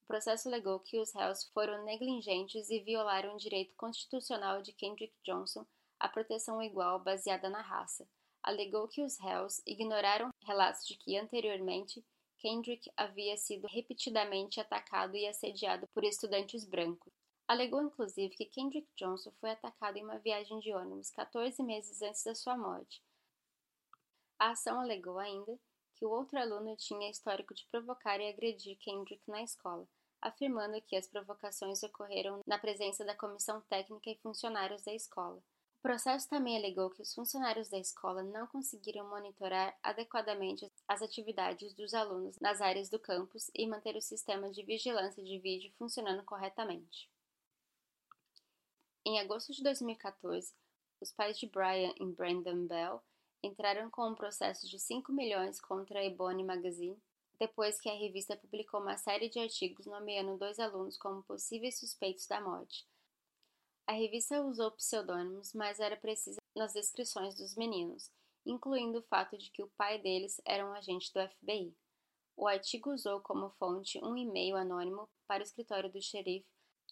O 0.03 0.07
processo 0.07 0.47
alegou 0.47 0.79
que 0.79 0.99
os 0.99 1.13
réus 1.13 1.45
foram 1.45 1.83
negligentes 1.83 2.69
e 2.69 2.79
violaram 2.79 3.35
o 3.35 3.39
direito 3.39 3.75
constitucional 3.75 4.61
de 4.61 4.73
Kendrick 4.73 5.13
Johnson 5.23 5.65
à 5.99 6.07
proteção 6.09 6.61
igual 6.61 6.99
baseada 6.99 7.49
na 7.49 7.61
raça, 7.61 8.07
alegou 8.45 8.87
que 8.87 9.01
os 9.01 9.17
réus 9.17 9.59
ignoraram 9.65 10.29
relatos 10.43 10.85
de 10.85 10.95
que 10.95 11.17
anteriormente 11.17 12.05
Kendrick 12.37 12.91
havia 12.95 13.35
sido 13.37 13.65
repetidamente 13.67 14.59
atacado 14.59 15.17
e 15.17 15.27
assediado 15.27 15.87
por 15.87 16.03
estudantes 16.03 16.63
brancos. 16.63 17.11
Alegou 17.47 17.81
inclusive 17.81 18.35
que 18.35 18.45
Kendrick 18.45 18.87
Johnson 18.95 19.31
foi 19.41 19.49
atacado 19.49 19.97
em 19.97 20.03
uma 20.03 20.19
viagem 20.19 20.59
de 20.59 20.71
ônibus 20.71 21.09
14 21.09 21.61
meses 21.63 22.03
antes 22.03 22.23
da 22.23 22.35
sua 22.35 22.55
morte. 22.55 23.01
A 24.37 24.51
ação 24.51 24.79
alegou 24.79 25.17
ainda 25.17 25.59
que 25.95 26.05
o 26.05 26.11
outro 26.11 26.37
aluno 26.37 26.75
tinha 26.75 27.09
histórico 27.09 27.53
de 27.55 27.65
provocar 27.71 28.19
e 28.19 28.29
agredir 28.29 28.77
Kendrick 28.77 29.23
na 29.27 29.41
escola, 29.41 29.87
afirmando 30.21 30.79
que 30.81 30.95
as 30.95 31.07
provocações 31.07 31.81
ocorreram 31.81 32.41
na 32.45 32.59
presença 32.59 33.03
da 33.03 33.15
comissão 33.15 33.59
técnica 33.61 34.11
e 34.11 34.17
funcionários 34.17 34.83
da 34.83 34.93
escola 34.93 35.41
processo 35.85 36.27
também 36.27 36.57
alegou 36.57 36.89
que 36.89 37.03
os 37.03 37.13
funcionários 37.13 37.69
da 37.69 37.77
escola 37.77 38.23
não 38.23 38.47
conseguiram 38.47 39.07
monitorar 39.07 39.77
adequadamente 39.83 40.67
as 40.87 41.03
atividades 41.03 41.75
dos 41.75 41.93
alunos 41.93 42.39
nas 42.39 42.59
áreas 42.59 42.89
do 42.89 42.97
campus 42.97 43.51
e 43.53 43.67
manter 43.67 43.95
o 43.95 44.01
sistema 44.01 44.49
de 44.49 44.63
vigilância 44.63 45.23
de 45.23 45.37
vídeo 45.37 45.71
funcionando 45.77 46.23
corretamente. 46.23 47.07
Em 49.05 49.19
agosto 49.19 49.53
de 49.53 49.61
2014, 49.61 50.55
os 50.99 51.11
pais 51.11 51.37
de 51.37 51.45
Brian 51.45 51.93
e 51.99 52.05
Brandon 52.07 52.65
Bell 52.65 52.99
entraram 53.43 53.87
com 53.91 54.09
um 54.09 54.15
processo 54.15 54.67
de 54.67 54.79
5 54.79 55.13
milhões 55.13 55.61
contra 55.61 55.99
a 55.99 56.03
Ebony 56.03 56.43
Magazine 56.43 56.99
depois 57.37 57.79
que 57.79 57.89
a 57.89 57.93
revista 57.93 58.35
publicou 58.35 58.81
uma 58.81 58.97
série 58.97 59.29
de 59.29 59.37
artigos 59.37 59.85
nomeando 59.85 60.35
dois 60.35 60.57
alunos 60.57 60.97
como 60.97 61.21
possíveis 61.21 61.77
suspeitos 61.77 62.25
da 62.25 62.41
morte, 62.41 62.87
a 63.87 63.93
revista 63.93 64.41
usou 64.41 64.71
pseudônimos, 64.71 65.53
mas 65.53 65.79
era 65.79 65.95
precisa 65.95 66.39
nas 66.55 66.73
descrições 66.73 67.35
dos 67.35 67.55
meninos, 67.55 68.09
incluindo 68.45 68.99
o 68.99 69.03
fato 69.03 69.37
de 69.37 69.51
que 69.51 69.61
o 69.61 69.69
pai 69.77 69.99
deles 69.99 70.41
era 70.43 70.65
um 70.65 70.73
agente 70.73 71.13
do 71.13 71.21
FBI. 71.29 71.71
O 72.35 72.47
artigo 72.47 72.91
usou 72.91 73.21
como 73.21 73.51
fonte 73.51 73.99
um 74.03 74.17
e-mail 74.17 74.57
anônimo 74.57 75.07
para 75.27 75.41
o 75.41 75.45
escritório 75.45 75.91
do 75.91 76.01
xerife, 76.01 76.47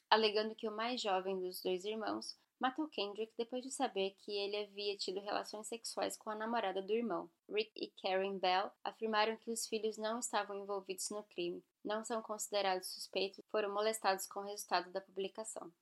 alegando 0.10 0.56
que 0.56 0.68
o 0.68 0.76
mais 0.76 1.02
jovem 1.02 1.40
dos 1.40 1.62
dois 1.62 1.84
irmãos 1.84 2.38
matou 2.60 2.88
Kendrick 2.88 3.34
depois 3.38 3.64
de 3.64 3.72
saber 3.72 4.16
que 4.20 4.32
ele 4.32 4.56
havia 4.56 4.96
tido 4.96 5.20
relações 5.20 5.68
sexuais 5.68 6.16
com 6.16 6.30
a 6.30 6.36
namorada 6.36 6.82
do 6.82 6.94
irmão. 6.94 7.30
Rick 7.50 7.72
e 7.76 7.92
Karen 8.02 8.38
Bell 8.38 8.72
afirmaram 8.84 9.36
que 9.38 9.52
os 9.52 9.68
filhos 9.68 9.98
não 9.98 10.20
estavam 10.20 10.56
envolvidos 10.56 11.10
no 11.10 11.24
crime, 11.24 11.64
não 11.84 12.06
são 12.06 12.22
considerados 12.22 12.94
suspeitos 12.94 13.44
foram 13.52 13.74
molestados 13.74 14.28
com 14.28 14.42
o 14.42 14.46
resultado 14.46 14.92
da 14.92 15.02
publicação. 15.02 15.74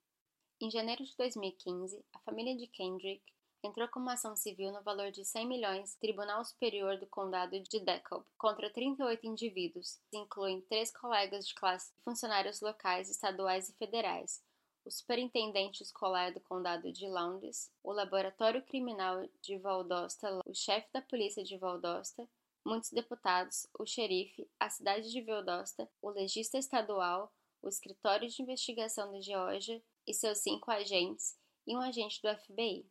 Em 0.61 0.69
janeiro 0.69 1.03
de 1.03 1.17
2015, 1.17 2.05
a 2.13 2.19
família 2.19 2.55
de 2.55 2.67
Kendrick 2.67 3.23
entrou 3.63 3.87
com 3.87 3.99
uma 3.99 4.13
ação 4.13 4.35
civil 4.35 4.71
no 4.71 4.83
valor 4.83 5.09
de 5.09 5.25
100 5.25 5.47
milhões 5.47 5.95
no 5.95 5.99
Tribunal 5.99 6.45
Superior 6.45 6.99
do 6.99 7.07
Condado 7.07 7.59
de 7.59 7.79
DeKalb 7.79 8.23
contra 8.37 8.69
38 8.69 9.25
indivíduos, 9.25 9.99
que 10.11 10.17
incluem 10.19 10.61
três 10.61 10.95
colegas 10.95 11.47
de 11.47 11.55
classe 11.55 11.91
e 11.97 12.03
funcionários 12.03 12.61
locais, 12.61 13.09
estaduais 13.09 13.69
e 13.69 13.73
federais, 13.73 14.43
o 14.85 14.91
superintendente 14.91 15.81
escolar 15.81 16.31
do 16.31 16.39
Condado 16.39 16.93
de 16.93 17.07
Lowndes, 17.07 17.71
o 17.83 17.91
Laboratório 17.91 18.63
Criminal 18.63 19.27
de 19.41 19.57
Valdosta, 19.57 20.41
o 20.45 20.53
chefe 20.53 20.87
da 20.93 21.01
polícia 21.01 21.43
de 21.43 21.57
Valdosta, 21.57 22.29
muitos 22.63 22.91
deputados, 22.91 23.65
o 23.79 23.85
xerife, 23.87 24.47
a 24.59 24.69
cidade 24.69 25.09
de 25.11 25.23
Valdosta, 25.23 25.89
o 25.99 26.11
legista 26.11 26.59
estadual, 26.59 27.33
o 27.63 27.67
Escritório 27.67 28.29
de 28.29 28.43
Investigação 28.43 29.11
da 29.11 29.21
Geórgia 29.21 29.81
e 30.07 30.13
seus 30.13 30.39
cinco 30.39 30.71
agentes 30.71 31.37
e 31.65 31.75
um 31.75 31.81
agente 31.81 32.21
do 32.21 32.35
FBI. 32.35 32.85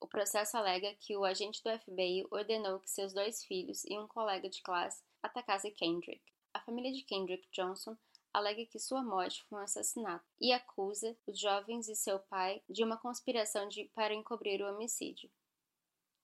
O 0.00 0.06
processo 0.06 0.56
alega 0.56 0.94
que 0.94 1.16
o 1.16 1.24
agente 1.24 1.62
do 1.62 1.78
FBI 1.78 2.26
ordenou 2.30 2.80
que 2.80 2.90
seus 2.90 3.12
dois 3.12 3.44
filhos 3.44 3.84
e 3.84 3.98
um 3.98 4.08
colega 4.08 4.48
de 4.48 4.62
classe 4.62 5.02
atacassem 5.22 5.74
Kendrick. 5.74 6.22
A 6.54 6.60
família 6.60 6.92
de 6.92 7.02
Kendrick 7.02 7.46
Johnson 7.52 7.96
alega 8.32 8.64
que 8.64 8.78
sua 8.78 9.02
morte 9.02 9.44
foi 9.44 9.58
um 9.58 9.62
assassinato 9.62 10.24
e 10.40 10.52
acusa 10.52 11.16
os 11.26 11.38
jovens 11.38 11.88
e 11.88 11.94
seu 11.94 12.18
pai 12.18 12.62
de 12.68 12.82
uma 12.82 12.96
conspiração 12.96 13.68
de, 13.68 13.84
para 13.94 14.14
encobrir 14.14 14.62
o 14.62 14.68
homicídio. 14.72 15.30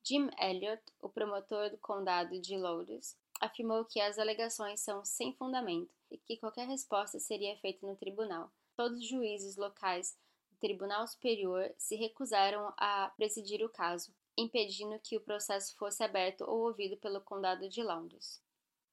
Jim 0.05 0.31
Elliott, 0.39 0.83
o 1.01 1.09
promotor 1.09 1.69
do 1.69 1.79
condado 1.79 2.41
de 2.41 2.57
Lourdes, 2.57 3.19
afirmou 3.41 3.85
que 3.85 4.01
as 4.01 4.19
alegações 4.19 4.81
são 4.81 5.05
sem 5.05 5.35
fundamento 5.35 5.93
e 6.11 6.17
que 6.17 6.37
qualquer 6.39 6.67
resposta 6.69 7.19
seria 7.19 7.59
feita 7.59 7.87
no 7.87 7.97
tribunal. 7.97 8.51
Todos 8.77 8.99
os 8.99 9.09
juízes 9.09 9.57
locais 9.57 10.19
do 10.51 10.59
Tribunal 10.59 11.07
Superior 11.07 11.75
se 11.79 11.97
recusaram 11.97 12.73
a 12.77 13.11
presidir 13.17 13.65
o 13.65 13.71
caso, 13.71 14.15
impedindo 14.37 15.01
que 15.01 15.17
o 15.17 15.21
processo 15.21 15.75
fosse 15.77 16.05
aberto 16.05 16.43
ou 16.43 16.67
ouvido 16.67 16.97
pelo 16.99 17.23
condado 17.23 17.69
de 17.71 17.83
Londres. 17.83 18.43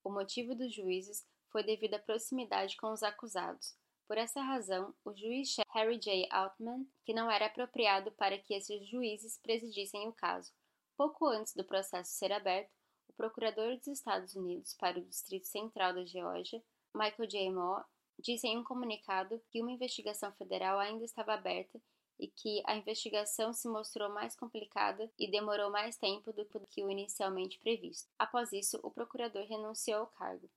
O 0.01 0.09
motivo 0.09 0.55
dos 0.55 0.73
juízes 0.73 1.25
foi 1.49 1.63
devido 1.63 1.95
à 1.95 1.99
proximidade 1.99 2.77
com 2.77 2.91
os 2.93 3.03
acusados. 3.03 3.75
Por 4.07 4.17
essa 4.17 4.41
razão, 4.41 4.93
o 5.03 5.13
juiz 5.13 5.55
Harry 5.71 5.99
J. 5.99 6.27
Altman, 6.31 6.87
que 7.05 7.13
não 7.13 7.29
era 7.29 7.47
apropriado 7.47 8.11
para 8.13 8.37
que 8.37 8.53
esses 8.53 8.87
juízes 8.87 9.37
presidissem 9.37 10.07
o 10.07 10.13
caso. 10.13 10.51
Pouco 10.95 11.25
antes 11.25 11.53
do 11.55 11.63
processo 11.63 12.11
ser 12.11 12.31
aberto, 12.31 12.71
o 13.09 13.13
procurador 13.13 13.75
dos 13.77 13.87
Estados 13.87 14.35
Unidos 14.35 14.73
para 14.75 14.97
o 14.97 15.03
Distrito 15.03 15.47
Central 15.47 15.93
da 15.93 16.05
Geórgia, 16.05 16.63
Michael 16.93 17.29
J. 17.29 17.51
Moore, 17.51 17.85
disse 18.19 18.47
em 18.47 18.57
um 18.57 18.63
comunicado 18.63 19.41
que 19.49 19.61
uma 19.61 19.71
investigação 19.71 20.31
federal 20.33 20.79
ainda 20.79 21.03
estava 21.03 21.33
aberta 21.33 21.81
e 22.19 22.27
que 22.27 22.61
a 22.65 22.75
investigação 22.75 23.51
se 23.53 23.67
mostrou 23.67 24.09
mais 24.09 24.35
complicada 24.35 25.11
e 25.17 25.29
demorou 25.29 25.69
mais 25.69 25.97
tempo 25.97 26.31
do 26.31 26.45
que 26.45 26.83
o 26.83 26.89
inicialmente 26.89 27.59
previsto. 27.59 28.09
Após 28.17 28.53
isso, 28.53 28.79
o 28.83 28.91
procurador 28.91 29.45
renunciou 29.45 30.01
ao 30.01 30.07
cargo. 30.07 30.49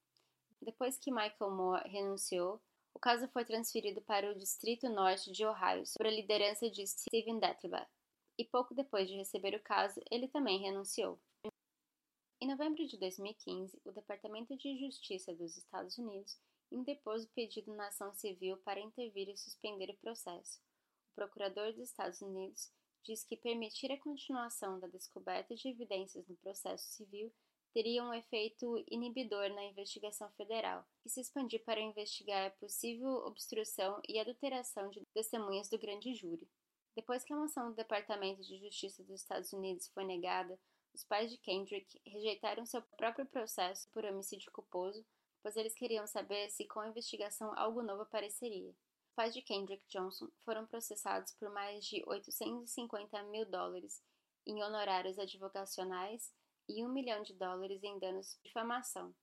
Depois 0.60 0.98
que 0.98 1.10
Michael 1.10 1.50
Moore 1.50 1.88
renunciou, 1.88 2.60
o 2.94 2.98
caso 2.98 3.28
foi 3.28 3.44
transferido 3.44 4.00
para 4.00 4.30
o 4.30 4.34
Distrito 4.34 4.88
Norte 4.88 5.30
de 5.30 5.44
Ohio 5.44 5.86
sob 5.86 6.08
a 6.08 6.10
liderança 6.10 6.70
de 6.70 6.86
Steven 6.86 7.38
Detlebaugh. 7.38 7.86
E 8.38 8.44
pouco 8.44 8.74
depois 8.74 9.08
de 9.08 9.16
receber 9.16 9.54
o 9.54 9.62
caso, 9.62 10.00
ele 10.10 10.28
também 10.28 10.58
renunciou. 10.58 11.18
Em 12.40 12.48
novembro 12.48 12.86
de 12.86 12.98
2015, 12.98 13.80
o 13.84 13.92
Departamento 13.92 14.56
de 14.56 14.78
Justiça 14.78 15.34
dos 15.34 15.56
Estados 15.56 15.96
Unidos 15.96 16.38
indepôs 16.70 17.24
o 17.24 17.28
pedido 17.28 17.74
na 17.74 17.88
ação 17.88 18.12
civil 18.14 18.56
para 18.58 18.80
intervir 18.80 19.28
e 19.28 19.36
suspender 19.36 19.90
o 19.90 19.96
processo. 19.96 20.60
O 21.12 21.14
procurador 21.14 21.72
dos 21.72 21.88
Estados 21.88 22.20
Unidos 22.20 22.70
diz 23.02 23.24
que 23.24 23.36
permitir 23.36 23.90
a 23.92 24.00
continuação 24.00 24.80
da 24.80 24.88
descoberta 24.88 25.54
de 25.54 25.68
evidências 25.68 26.26
no 26.26 26.36
processo 26.36 26.88
civil 26.88 27.32
teria 27.72 28.02
um 28.02 28.14
efeito 28.14 28.82
inibidor 28.90 29.50
na 29.50 29.64
investigação 29.64 30.30
federal, 30.30 30.84
que 31.02 31.10
se 31.10 31.20
expandiu 31.20 31.60
para 31.60 31.78
investigar 31.78 32.46
a 32.46 32.50
possível 32.50 33.10
obstrução 33.26 34.00
e 34.08 34.18
adulteração 34.18 34.88
de 34.88 35.04
testemunhas 35.12 35.68
do 35.68 35.78
grande 35.78 36.14
júri. 36.14 36.48
Depois 36.96 37.22
que 37.22 37.34
a 37.34 37.36
moção 37.36 37.68
do 37.68 37.76
Departamento 37.76 38.42
de 38.42 38.58
Justiça 38.58 39.04
dos 39.04 39.20
Estados 39.20 39.52
Unidos 39.52 39.88
foi 39.88 40.04
negada, 40.04 40.58
os 40.94 41.04
pais 41.04 41.30
de 41.30 41.36
Kendrick 41.36 42.00
rejeitaram 42.06 42.64
seu 42.64 42.80
próprio 42.96 43.26
processo 43.26 43.86
por 43.92 44.02
homicídio 44.06 44.50
culposo, 44.50 45.04
pois 45.46 45.56
eles 45.56 45.76
queriam 45.76 46.04
saber 46.08 46.50
se 46.50 46.66
com 46.66 46.80
a 46.80 46.88
investigação 46.88 47.56
algo 47.56 47.80
novo 47.80 48.02
apareceria. 48.02 48.74
Pais 49.14 49.32
de 49.32 49.40
Kendrick 49.40 49.86
Johnson 49.86 50.28
foram 50.44 50.66
processados 50.66 51.30
por 51.34 51.48
mais 51.50 51.84
de 51.84 52.02
850 52.04 53.22
mil 53.22 53.46
dólares 53.46 54.02
em 54.44 54.60
honorários 54.60 55.20
advocacionais 55.20 56.34
e 56.68 56.84
um 56.84 56.88
milhão 56.88 57.22
de 57.22 57.32
dólares 57.32 57.80
em 57.84 57.96
danos 58.00 58.32
de 58.32 58.42
difamação. 58.42 59.14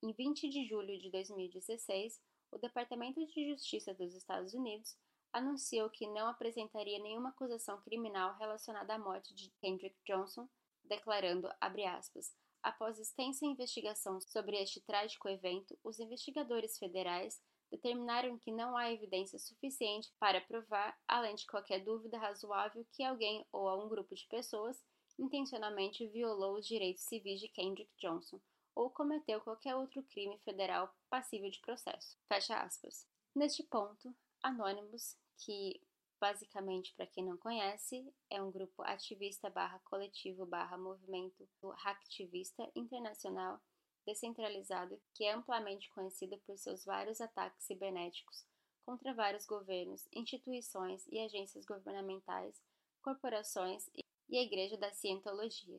Em 0.00 0.12
20 0.12 0.48
de 0.48 0.64
julho 0.68 0.96
de 0.96 1.10
2016, 1.10 2.22
o 2.52 2.58
Departamento 2.58 3.26
de 3.26 3.50
Justiça 3.50 3.92
dos 3.92 4.14
Estados 4.14 4.54
Unidos 4.54 4.96
anunciou 5.32 5.90
que 5.90 6.06
não 6.06 6.28
apresentaria 6.28 7.00
nenhuma 7.00 7.30
acusação 7.30 7.80
criminal 7.80 8.36
relacionada 8.36 8.94
à 8.94 8.98
morte 8.98 9.34
de 9.34 9.50
Kendrick 9.60 9.96
Johnson 10.06 10.48
declarando, 10.84 11.50
aspas, 11.60 12.32
após 12.64 12.98
extensa 12.98 13.44
investigação 13.44 14.20
sobre 14.20 14.56
este 14.56 14.80
trágico 14.80 15.28
evento, 15.28 15.78
os 15.84 16.00
investigadores 16.00 16.78
federais 16.78 17.38
determinaram 17.70 18.38
que 18.38 18.50
não 18.50 18.76
há 18.76 18.90
evidência 18.90 19.38
suficiente 19.38 20.12
para 20.18 20.40
provar, 20.40 20.98
além 21.06 21.34
de 21.34 21.46
qualquer 21.46 21.84
dúvida 21.84 22.18
razoável, 22.18 22.86
que 22.92 23.04
alguém 23.04 23.44
ou 23.52 23.84
um 23.84 23.88
grupo 23.88 24.14
de 24.14 24.26
pessoas 24.26 24.82
intencionalmente 25.18 26.06
violou 26.08 26.56
os 26.56 26.66
direitos 26.66 27.04
civis 27.04 27.38
de 27.38 27.48
Kendrick 27.48 27.92
Johnson 27.98 28.40
ou 28.74 28.90
cometeu 28.90 29.40
qualquer 29.40 29.76
outro 29.76 30.02
crime 30.04 30.38
federal 30.38 30.92
passível 31.08 31.50
de 31.50 31.60
processo. 31.60 32.16
Fecha 32.26 32.56
aspas. 32.60 33.06
Neste 33.34 33.62
ponto, 33.62 34.14
Anonymous, 34.42 35.16
que 35.38 35.80
basicamente, 36.24 36.94
para 36.94 37.06
quem 37.06 37.22
não 37.22 37.36
conhece, 37.36 38.10
é 38.30 38.40
um 38.42 38.50
grupo 38.50 38.82
ativista 38.82 39.50
barra 39.50 39.78
coletivo 39.80 40.46
barra 40.46 40.78
movimento 40.78 41.46
hacktivista 41.84 42.66
internacional 42.74 43.60
descentralizado 44.06 44.98
que 45.12 45.22
é 45.24 45.34
amplamente 45.34 45.90
conhecido 45.90 46.38
por 46.46 46.56
seus 46.56 46.82
vários 46.82 47.20
ataques 47.20 47.66
cibernéticos 47.66 48.46
contra 48.86 49.12
vários 49.12 49.44
governos, 49.44 50.08
instituições 50.14 51.06
e 51.08 51.20
agências 51.20 51.66
governamentais, 51.66 52.58
corporações 53.02 53.90
e 54.26 54.38
a 54.38 54.42
Igreja 54.42 54.78
da 54.78 54.90
Cientologia. 54.92 55.78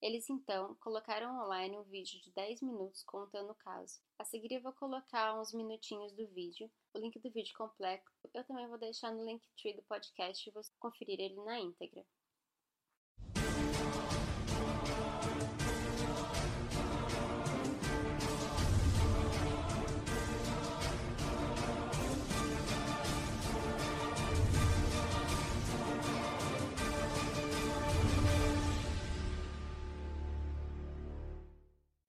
Eles 0.00 0.30
então 0.30 0.76
colocaram 0.76 1.44
online 1.44 1.76
um 1.76 1.82
vídeo 1.82 2.20
de 2.20 2.30
10 2.32 2.62
minutos 2.62 3.02
contando 3.02 3.50
o 3.50 3.54
caso. 3.56 4.00
A 4.16 4.24
seguir 4.24 4.52
eu 4.52 4.62
vou 4.62 4.72
colocar 4.72 5.38
uns 5.40 5.52
minutinhos 5.52 6.12
do 6.12 6.26
vídeo, 6.28 6.70
o 6.94 6.98
link 6.98 7.18
do 7.18 7.30
vídeo 7.30 7.52
completo. 7.56 8.08
Eu 8.32 8.44
também 8.44 8.68
vou 8.68 8.78
deixar 8.78 9.12
no 9.12 9.24
link 9.24 9.42
tree 9.60 9.74
do 9.74 9.82
podcast 9.82 10.48
e 10.48 10.52
você 10.52 10.72
conferir 10.78 11.18
ele 11.18 11.34
na 11.42 11.58
íntegra. 11.58 12.06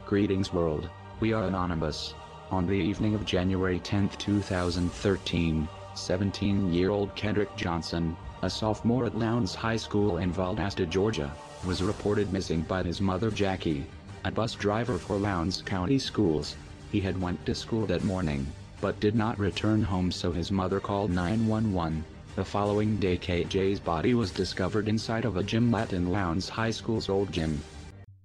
Greetings 0.10 0.52
world, 0.52 0.90
we 1.20 1.34
are 1.34 1.44
Anonymous. 1.44 2.16
On 2.50 2.66
the 2.66 2.74
evening 2.74 3.14
of 3.14 3.28
January 3.28 3.78
10, 3.78 4.10
2013, 4.18 5.70
17-year-old 5.94 7.14
Kendrick 7.14 7.56
Johnson, 7.56 8.18
a 8.42 8.50
sophomore 8.50 9.06
at 9.06 9.16
Lowndes 9.16 9.54
High 9.54 9.76
School 9.76 10.18
in 10.18 10.34
Valdosta, 10.34 10.90
Georgia, 10.90 11.32
was 11.64 11.84
reported 11.84 12.34
missing 12.34 12.62
by 12.62 12.82
his 12.82 13.00
mother 13.00 13.30
Jackie, 13.30 13.86
a 14.26 14.32
bus 14.32 14.56
driver 14.56 14.98
for 14.98 15.18
Lowndes 15.18 15.62
County 15.62 16.00
Schools. 16.00 16.56
He 16.92 17.00
had 17.00 17.22
went 17.22 17.46
to 17.46 17.54
school 17.54 17.86
that 17.86 18.04
morning, 18.04 18.48
but 18.82 19.00
did 19.00 19.14
not 19.14 19.38
return 19.38 19.84
home 19.84 20.12
so 20.12 20.32
his 20.32 20.52
mother 20.52 20.80
called 20.80 21.12
911. 21.12 22.04
The 22.36 22.44
following 22.44 22.98
day 22.98 23.16
KJ's 23.16 23.80
body 23.80 24.16
was 24.16 24.32
discovered 24.32 24.88
inside 24.88 25.26
of 25.26 25.38
a 25.38 25.44
gym 25.44 25.70
mat 25.70 25.94
in 25.94 26.10
Lowndes 26.12 26.50
High 26.50 26.72
School's 26.72 27.10
old 27.10 27.32
gym. 27.32 27.62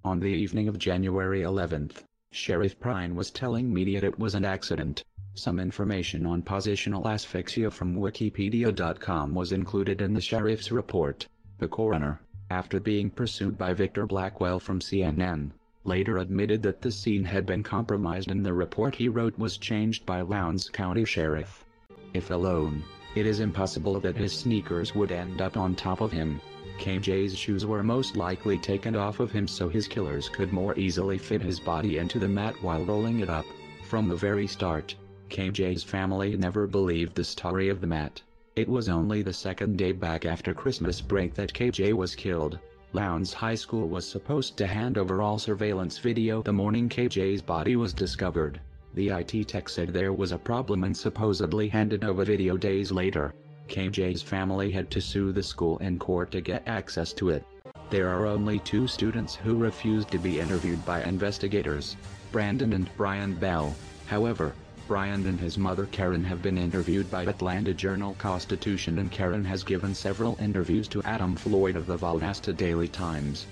On 0.05 0.19
the 0.19 0.27
evening 0.27 0.67
of 0.67 0.77
January 0.77 1.41
11th, 1.41 2.03
Sheriff 2.31 2.79
Prine 2.79 3.15
was 3.15 3.31
telling 3.31 3.73
media 3.73 4.01
it 4.03 4.19
was 4.19 4.35
an 4.35 4.45
accident. 4.45 5.03
Some 5.33 5.59
information 5.59 6.27
on 6.27 6.43
positional 6.43 7.07
asphyxia 7.07 7.71
from 7.71 7.95
Wikipedia.com 7.95 9.33
was 9.33 9.51
included 9.51 10.01
in 10.03 10.13
the 10.13 10.21
sheriff's 10.21 10.71
report. 10.71 11.27
The 11.57 11.67
coroner, 11.67 12.21
after 12.51 12.79
being 12.79 13.09
pursued 13.09 13.57
by 13.57 13.73
Victor 13.73 14.05
Blackwell 14.05 14.59
from 14.59 14.79
CNN, 14.79 15.49
later 15.85 16.19
admitted 16.19 16.61
that 16.61 16.83
the 16.83 16.91
scene 16.91 17.23
had 17.23 17.47
been 17.47 17.63
compromised 17.63 18.29
and 18.29 18.45
the 18.45 18.53
report 18.53 18.93
he 18.93 19.09
wrote 19.09 19.39
was 19.39 19.57
changed 19.57 20.05
by 20.05 20.21
Lowndes 20.21 20.69
County 20.69 21.03
Sheriff. 21.03 21.65
If 22.13 22.29
alone, 22.29 22.83
it 23.15 23.25
is 23.25 23.39
impossible 23.39 23.99
that 24.01 24.17
his 24.17 24.33
sneakers 24.33 24.93
would 24.93 25.11
end 25.11 25.41
up 25.41 25.57
on 25.57 25.73
top 25.73 25.99
of 25.99 26.11
him. 26.11 26.39
KJ's 26.79 27.37
shoes 27.37 27.65
were 27.65 27.83
most 27.83 28.15
likely 28.15 28.57
taken 28.57 28.95
off 28.95 29.19
of 29.19 29.31
him 29.31 29.47
so 29.47 29.67
his 29.67 29.87
killers 29.87 30.29
could 30.29 30.53
more 30.53 30.77
easily 30.77 31.17
fit 31.17 31.41
his 31.41 31.59
body 31.59 31.97
into 31.97 32.19
the 32.19 32.27
mat 32.27 32.55
while 32.61 32.85
rolling 32.85 33.19
it 33.19 33.29
up. 33.29 33.45
From 33.83 34.07
the 34.07 34.15
very 34.15 34.47
start, 34.47 34.95
KJ's 35.29 35.83
family 35.83 36.37
never 36.37 36.67
believed 36.67 37.15
the 37.15 37.23
story 37.23 37.69
of 37.69 37.81
the 37.81 37.87
mat. 37.87 38.21
It 38.55 38.69
was 38.69 38.87
only 38.87 39.21
the 39.21 39.33
second 39.33 39.77
day 39.77 39.91
back 39.91 40.25
after 40.25 40.53
Christmas 40.53 41.01
break 41.01 41.33
that 41.33 41.53
KJ 41.53 41.93
was 41.93 42.15
killed. 42.15 42.59
Lowndes 42.93 43.33
High 43.33 43.55
School 43.55 43.89
was 43.89 44.07
supposed 44.07 44.55
to 44.57 44.67
hand 44.67 44.97
over 44.97 45.21
all 45.21 45.37
surveillance 45.37 45.97
video 45.97 46.41
the 46.41 46.53
morning 46.53 46.87
KJ's 46.87 47.41
body 47.41 47.75
was 47.75 47.93
discovered. 47.93 48.61
The 48.93 49.09
IT 49.09 49.49
tech 49.49 49.67
said 49.67 49.89
there 49.89 50.13
was 50.13 50.31
a 50.31 50.37
problem 50.37 50.85
and 50.85 50.95
supposedly 50.95 51.67
handed 51.67 52.05
over 52.05 52.23
video 52.23 52.55
days 52.55 52.93
later. 52.93 53.33
KJ's 53.67 54.21
family 54.21 54.71
had 54.71 54.89
to 54.91 55.01
sue 55.01 55.31
the 55.31 55.43
school 55.43 55.77
in 55.79 55.99
court 55.99 56.31
to 56.31 56.41
get 56.41 56.67
access 56.67 57.13
to 57.13 57.29
it. 57.29 57.43
There 57.89 58.09
are 58.09 58.25
only 58.25 58.59
two 58.59 58.87
students 58.87 59.35
who 59.35 59.55
refused 59.55 60.09
to 60.11 60.17
be 60.17 60.39
interviewed 60.39 60.83
by 60.85 61.03
investigators, 61.03 61.97
Brandon 62.31 62.73
and 62.73 62.89
Brian 62.97 63.35
Bell. 63.35 63.75
However, 64.05 64.53
Brian 64.87 65.25
and 65.25 65.39
his 65.39 65.57
mother 65.57 65.87
Karen 65.87 66.23
have 66.23 66.41
been 66.41 66.57
interviewed 66.57 67.09
by 67.09 67.23
Atlanta 67.23 67.73
Journal-Constitution 67.73 68.99
and 68.99 69.11
Karen 69.11 69.43
has 69.43 69.63
given 69.63 69.95
several 69.95 70.37
interviews 70.39 70.87
to 70.89 71.01
Adam 71.03 71.35
Floyd 71.35 71.75
of 71.75 71.87
the 71.87 71.97
Valdosta 71.97 72.55
Daily 72.55 72.87
Times. 72.87 73.47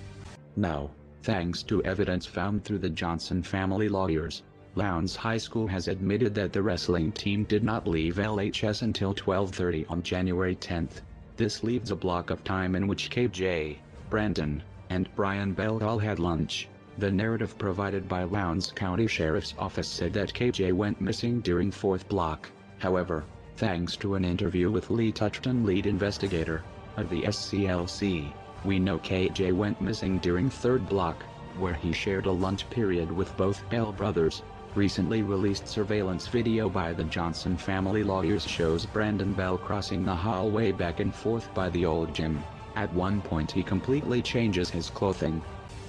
Now, 0.56 0.92
thanks 1.24 1.64
to 1.64 1.84
evidence 1.84 2.26
found 2.28 2.64
through 2.64 2.80
the 2.80 2.90
Johnson 2.90 3.42
family 3.42 3.90
lawyers, 3.90 4.44
Lowndes 4.76 5.16
High 5.16 5.38
School 5.38 5.68
has 5.68 5.88
admitted 5.88 6.34
that 6.34 6.52
the 6.52 6.64
wrestling 6.64 7.12
team 7.12 7.44
did 7.44 7.64
not 7.64 7.88
leave 7.88 8.16
LHS 8.16 8.82
until 8.82 9.14
12.30 9.14 9.86
on 9.88 10.02
January 10.02 10.56
10th. 10.56 11.02
This 11.38 11.64
leaves 11.64 11.92
a 11.92 11.96
block 11.96 12.32
of 12.32 12.44
time 12.44 12.74
in 12.74 12.88
which 12.88 13.12
KJ, 13.12 13.78
Brandon, 14.10 14.64
and 14.90 15.14
Brian 15.16 15.54
Bell 15.54 15.84
all 15.84 16.00
had 16.00 16.18
lunch. 16.18 16.70
The 16.98 17.12
narrative 17.12 17.56
provided 17.60 18.08
by 18.08 18.24
Lowndes 18.24 18.72
County 18.72 19.06
Sheriff's 19.06 19.54
Office 19.60 19.88
said 19.88 20.12
that 20.14 20.34
KJ 20.34 20.74
went 20.74 21.00
missing 21.00 21.42
during 21.42 21.70
fourth 21.70 22.10
block. 22.10 22.50
However, 22.80 23.26
thanks 23.58 23.96
to 23.98 24.16
an 24.16 24.26
interview 24.26 24.72
with 24.72 24.90
Lee 24.90 25.12
Touchton 25.12 25.66
lead 25.66 25.86
investigator, 25.86 26.64
of 26.98 27.12
the 27.12 27.22
SCLC, 27.22 28.34
we 28.66 28.80
know 28.80 28.98
KJ 28.98 29.54
went 29.54 29.80
missing 29.82 30.18
during 30.18 30.50
third 30.50 30.90
block, 30.90 31.24
where 31.60 31.76
he 31.76 31.92
shared 31.92 32.26
a 32.26 32.32
lunch 32.32 32.68
period 32.72 33.12
with 33.12 33.38
both 33.38 33.68
Bell 33.70 33.92
brothers. 33.92 34.42
Recently 34.76 35.22
released 35.22 35.68
surveillance 35.68 36.28
video 36.28 36.68
by 36.68 36.94
the 36.94 37.04
Johnson 37.04 37.56
family 37.56 38.04
lawyers 38.04 38.44
shows 38.44 38.88
Brandon 38.88 39.34
Bell 39.34 39.58
crossing 39.58 40.04
the 40.04 40.16
hallway 40.16 40.72
back 40.72 41.00
and 41.00 41.14
forth 41.14 41.54
by 41.54 41.70
the 41.70 41.86
old 41.86 42.14
gym. 42.16 42.44
At 42.76 42.92
one 42.92 43.22
point 43.22 43.52
he 43.52 43.62
completely 43.62 44.22
changes 44.22 44.72
his 44.72 44.90
clothing, 44.90 45.44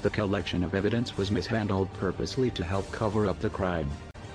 the 0.05 0.11
collection 0.11 0.63
of 0.63 0.75
evidence 0.75 1.17
was 1.17 1.31
mishandled 1.31 1.91
purposely 1.95 2.51
to 2.51 2.63
help 2.63 2.93
cover 2.93 3.27
up 3.27 3.41
the 3.41 3.49
crime. 3.49 3.91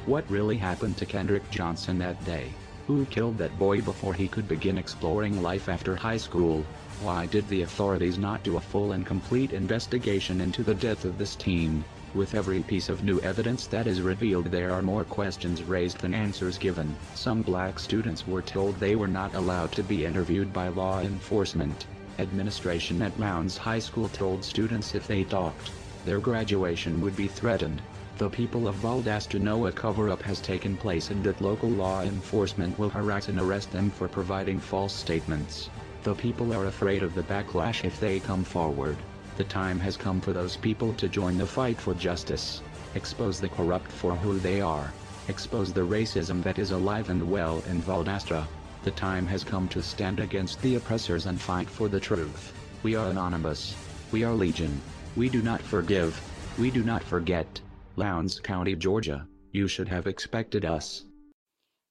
What 0.07 0.27
really 0.27 0.57
happened 0.57 0.97
to 0.97 1.05
Kendrick 1.05 1.47
Johnson 1.51 1.99
that 1.99 2.23
day? 2.23 2.55
Who 2.87 3.05
killed 3.05 3.37
that 3.37 3.59
boy 3.59 3.81
before 3.81 4.15
he 4.15 4.27
could 4.27 4.47
begin 4.47 4.79
exploring 4.79 5.43
life 5.43 5.69
after 5.69 5.95
high 5.95 6.17
school? 6.17 6.65
Why 7.03 7.27
did 7.27 7.47
the 7.49 7.61
authorities 7.61 8.17
not 8.17 8.41
do 8.41 8.57
a 8.57 8.61
full 8.61 8.93
and 8.93 9.05
complete 9.05 9.53
investigation 9.53 10.41
into 10.41 10.63
the 10.63 10.73
death 10.73 11.05
of 11.05 11.19
this 11.19 11.35
teen? 11.35 11.85
With 12.15 12.33
every 12.33 12.63
piece 12.63 12.89
of 12.89 13.03
new 13.03 13.19
evidence 13.19 13.67
that 13.67 13.85
is 13.85 14.01
revealed 14.01 14.47
there 14.47 14.71
are 14.73 14.81
more 14.81 15.03
questions 15.03 15.63
raised 15.63 15.99
than 15.99 16.15
answers 16.15 16.57
given. 16.57 16.97
Some 17.13 17.43
black 17.43 17.77
students 17.77 18.25
were 18.25 18.41
told 18.41 18.79
they 18.79 18.95
were 18.95 19.07
not 19.07 19.35
allowed 19.35 19.71
to 19.73 19.83
be 19.83 20.05
interviewed 20.05 20.51
by 20.51 20.69
law 20.69 21.01
enforcement. 21.01 21.85
Administration 22.17 22.99
at 23.03 23.19
Lowndes 23.19 23.57
High 23.57 23.77
School 23.77 24.09
told 24.09 24.43
students 24.43 24.95
if 24.95 25.05
they 25.05 25.23
talked, 25.23 25.71
their 26.03 26.19
graduation 26.19 26.99
would 26.99 27.15
be 27.15 27.27
threatened. 27.27 27.83
The 28.17 28.29
people 28.29 28.67
of 28.67 28.77
Valdosta 28.77 29.39
know 29.39 29.67
a 29.67 29.71
cover-up 29.71 30.23
has 30.23 30.41
taken 30.41 30.77
place 30.77 31.11
and 31.11 31.23
that 31.25 31.41
local 31.41 31.69
law 31.69 32.01
enforcement 32.01 32.79
will 32.79 32.89
harass 32.89 33.29
and 33.29 33.39
arrest 33.39 33.71
them 33.71 33.91
for 33.91 34.07
providing 34.07 34.59
false 34.59 34.95
statements. 34.95 35.69
The 36.01 36.15
people 36.15 36.53
are 36.53 36.65
afraid 36.65 37.03
of 37.03 37.13
the 37.13 37.23
backlash 37.23 37.85
if 37.85 37.99
they 37.99 38.19
come 38.19 38.43
forward. 38.43 38.97
The 39.39 39.45
time 39.45 39.79
has 39.79 39.95
come 39.95 40.19
for 40.19 40.33
those 40.33 40.57
people 40.57 40.93
to 40.95 41.07
join 41.07 41.37
the 41.37 41.45
fight 41.47 41.79
for 41.79 41.93
justice. 41.93 42.61
Expose 42.93 43.39
the 43.39 43.47
corrupt 43.47 43.89
for 43.89 44.13
who 44.13 44.37
they 44.37 44.59
are. 44.59 44.91
Expose 45.29 45.71
the 45.71 45.79
racism 45.79 46.43
that 46.43 46.59
is 46.59 46.71
alive 46.71 47.09
and 47.09 47.23
well 47.31 47.63
in 47.69 47.81
Valdosta. 47.81 48.45
The 48.83 48.91
time 48.91 49.25
has 49.27 49.45
come 49.45 49.69
to 49.69 49.81
stand 49.81 50.19
against 50.19 50.61
the 50.61 50.75
oppressors 50.75 51.25
and 51.25 51.39
fight 51.39 51.69
for 51.69 51.87
the 51.87 52.01
truth. 52.01 52.51
We 52.83 52.95
are 52.95 53.07
anonymous. 53.07 53.77
We 54.11 54.25
are 54.25 54.33
legion. 54.33 54.81
We 55.15 55.29
do 55.29 55.41
not 55.41 55.61
forgive. 55.61 56.19
We 56.57 56.69
do 56.69 56.83
not 56.83 57.01
forget. 57.01 57.61
Lowndes 57.95 58.41
County, 58.41 58.75
Georgia. 58.75 59.25
You 59.53 59.69
should 59.69 59.87
have 59.87 60.05
expected 60.05 60.65
us. 60.65 61.05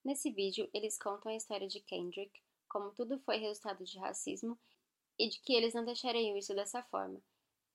Nesse 0.04 0.30
vídeo, 0.34 0.68
eles 0.74 0.98
contam 0.98 1.32
a 1.32 1.36
história 1.36 1.66
de 1.66 1.80
Kendrick, 1.80 2.42
como 2.68 2.90
tudo 2.90 3.18
foi 3.24 3.38
resultado 3.38 3.86
de 3.86 3.98
racismo 3.98 4.58
e 5.18 5.30
de 5.30 5.40
que 5.40 5.54
eles 5.54 5.72
não 5.72 5.86
deixariam 5.86 6.36
isso 6.36 6.54
dessa 6.54 6.82
forma. 6.82 7.18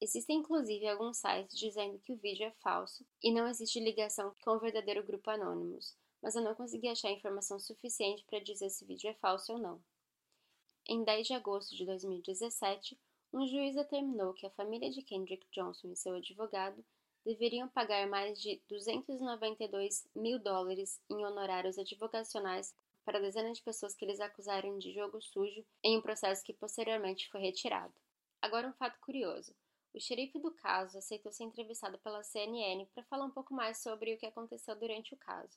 Existem 0.03 0.39
inclusive 0.39 0.85
alguns 0.85 1.15
sites 1.15 1.57
dizendo 1.57 1.97
que 1.97 2.11
o 2.11 2.17
vídeo 2.17 2.45
é 2.45 2.51
falso 2.61 3.05
e 3.23 3.31
não 3.31 3.47
existe 3.47 3.79
ligação 3.79 4.35
com 4.43 4.51
o 4.51 4.59
verdadeiro 4.59 5.01
grupo 5.01 5.29
Anonymous, 5.29 5.95
mas 6.21 6.35
eu 6.35 6.41
não 6.41 6.53
consegui 6.53 6.89
achar 6.89 7.09
informação 7.09 7.57
suficiente 7.57 8.21
para 8.25 8.43
dizer 8.43 8.69
se 8.69 8.83
o 8.83 8.87
vídeo 8.87 9.09
é 9.09 9.13
falso 9.13 9.53
ou 9.53 9.59
não. 9.59 9.81
Em 10.85 11.05
10 11.05 11.27
de 11.27 11.33
agosto 11.33 11.73
de 11.73 11.85
2017, 11.85 12.99
um 13.31 13.47
juiz 13.47 13.75
determinou 13.75 14.33
que 14.33 14.45
a 14.45 14.49
família 14.49 14.91
de 14.91 15.01
Kendrick 15.01 15.47
Johnson 15.53 15.93
e 15.93 15.95
seu 15.95 16.15
advogado 16.15 16.83
deveriam 17.23 17.69
pagar 17.69 18.05
mais 18.05 18.37
de 18.41 18.61
292 18.67 20.05
mil 20.13 20.37
dólares 20.37 20.99
em 21.09 21.25
honorários 21.25 21.79
advocacionais 21.79 22.75
para 23.05 23.21
dezenas 23.21 23.57
de 23.57 23.63
pessoas 23.63 23.95
que 23.95 24.03
eles 24.03 24.19
acusaram 24.19 24.77
de 24.77 24.91
jogo 24.91 25.21
sujo 25.21 25.65
em 25.81 25.97
um 25.97 26.01
processo 26.01 26.43
que 26.43 26.51
posteriormente 26.51 27.29
foi 27.29 27.39
retirado. 27.39 27.93
Agora 28.41 28.67
um 28.67 28.73
fato 28.73 28.99
curioso. 28.99 29.55
O 29.93 29.99
xerife 29.99 30.39
do 30.39 30.51
caso 30.51 30.97
aceitou 30.97 31.31
ser 31.31 31.43
entrevistado 31.43 31.99
pela 31.99 32.23
CNN 32.23 32.85
para 32.87 33.03
falar 33.03 33.25
um 33.25 33.31
pouco 33.31 33.53
mais 33.53 33.77
sobre 33.77 34.13
o 34.13 34.17
que 34.17 34.25
aconteceu 34.25 34.75
durante 34.75 35.13
o 35.13 35.17
caso. 35.17 35.55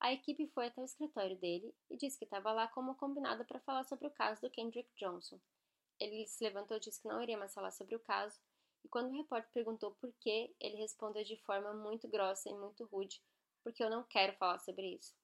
A 0.00 0.12
equipe 0.12 0.48
foi 0.48 0.66
até 0.66 0.82
o 0.82 0.84
escritório 0.84 1.36
dele 1.36 1.72
e 1.88 1.96
disse 1.96 2.18
que 2.18 2.24
estava 2.24 2.52
lá 2.52 2.66
como 2.68 2.96
combinado 2.96 3.44
para 3.44 3.60
falar 3.60 3.84
sobre 3.84 4.08
o 4.08 4.10
caso 4.10 4.40
do 4.40 4.50
Kendrick 4.50 4.90
Johnson. 4.96 5.38
Ele 6.00 6.26
se 6.26 6.42
levantou 6.42 6.76
e 6.76 6.80
disse 6.80 7.00
que 7.00 7.08
não 7.08 7.22
iria 7.22 7.38
mais 7.38 7.54
falar 7.54 7.70
sobre 7.70 7.94
o 7.94 8.00
caso, 8.00 8.38
e 8.84 8.88
quando 8.88 9.08
o 9.10 9.16
repórter 9.16 9.50
perguntou 9.52 9.92
por 9.92 10.12
quê, 10.20 10.54
ele 10.60 10.76
respondeu 10.76 11.24
de 11.24 11.36
forma 11.38 11.72
muito 11.72 12.06
grossa 12.08 12.48
e 12.48 12.54
muito 12.54 12.84
rude: 12.84 13.22
Porque 13.62 13.82
eu 13.82 13.90
não 13.90 14.04
quero 14.04 14.36
falar 14.36 14.58
sobre 14.58 14.94
isso. 14.94 15.14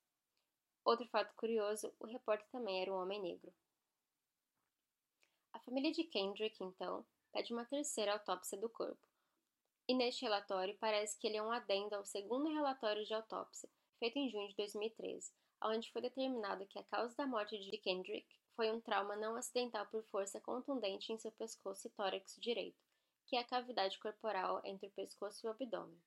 Outro 0.85 1.07
fato 1.09 1.35
curioso: 1.37 1.93
o 2.01 2.07
repórter 2.07 2.49
também 2.51 2.81
era 2.81 2.93
um 2.93 3.01
homem 3.01 3.21
negro. 3.21 3.53
A 5.53 5.61
família 5.61 5.93
de 5.93 6.03
Kendrick, 6.05 6.63
então, 6.65 7.05
pede 7.33 7.53
uma 7.53 7.65
terceira 7.65 8.13
autópsia 8.13 8.59
do 8.59 8.69
corpo. 8.69 9.07
E 9.89 9.95
neste 9.95 10.23
relatório 10.23 10.77
parece 10.79 11.19
que 11.19 11.27
ele 11.27 11.39
é 11.39 11.43
um 11.43 11.51
adendo 11.51 11.97
ao 11.97 12.05
segundo 12.05 12.53
relatório 12.53 13.05
de 13.05 13.15
autópsia, 13.15 13.69
feito 13.99 14.19
em 14.19 14.31
junho 14.31 14.49
de 14.49 14.57
2013, 14.57 15.33
onde 15.65 15.91
foi 15.91 16.03
determinado 16.03 16.67
que 16.67 16.79
a 16.79 16.85
causa 16.85 17.15
da 17.17 17.27
morte 17.27 17.59
de 17.59 17.79
Kendrick 17.79 18.27
foi 18.55 18.71
um 18.71 18.81
trauma 18.81 19.17
não 19.17 19.35
acidental 19.35 19.87
por 19.87 20.05
força 20.05 20.41
contundente 20.41 21.13
em 21.13 21.19
seu 21.19 21.33
pescoço 21.33 21.87
e 21.87 21.91
tórax 21.91 22.37
direito, 22.39 22.79
que 23.27 23.37
é 23.37 23.41
a 23.41 23.45
cavidade 23.45 23.99
corporal 23.99 24.61
entre 24.65 24.87
o 24.87 24.93
pescoço 24.93 25.45
e 25.45 25.49
o 25.49 25.51
abdômen. 25.51 26.01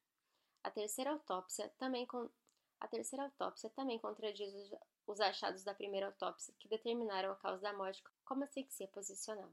A 0.63 0.71
terceira 0.71 1.11
autópsia 1.11 1.69
também, 1.77 2.05
con... 2.05 2.29
a 2.79 2.88
terceira 2.88 3.25
autópsia 3.25 3.69
também 3.71 3.99
contradiz 3.99 4.53
os 5.07 5.19
achados 5.19 5.63
da 5.63 5.73
primeira 5.73 6.07
autópsia, 6.07 6.53
que 6.59 6.67
determinaram 6.67 7.31
a 7.31 7.35
causa 7.35 7.61
da 7.61 7.73
morte 7.73 8.03
como 8.23 8.43
asfixia 8.43 8.88
posicional. 8.88 9.51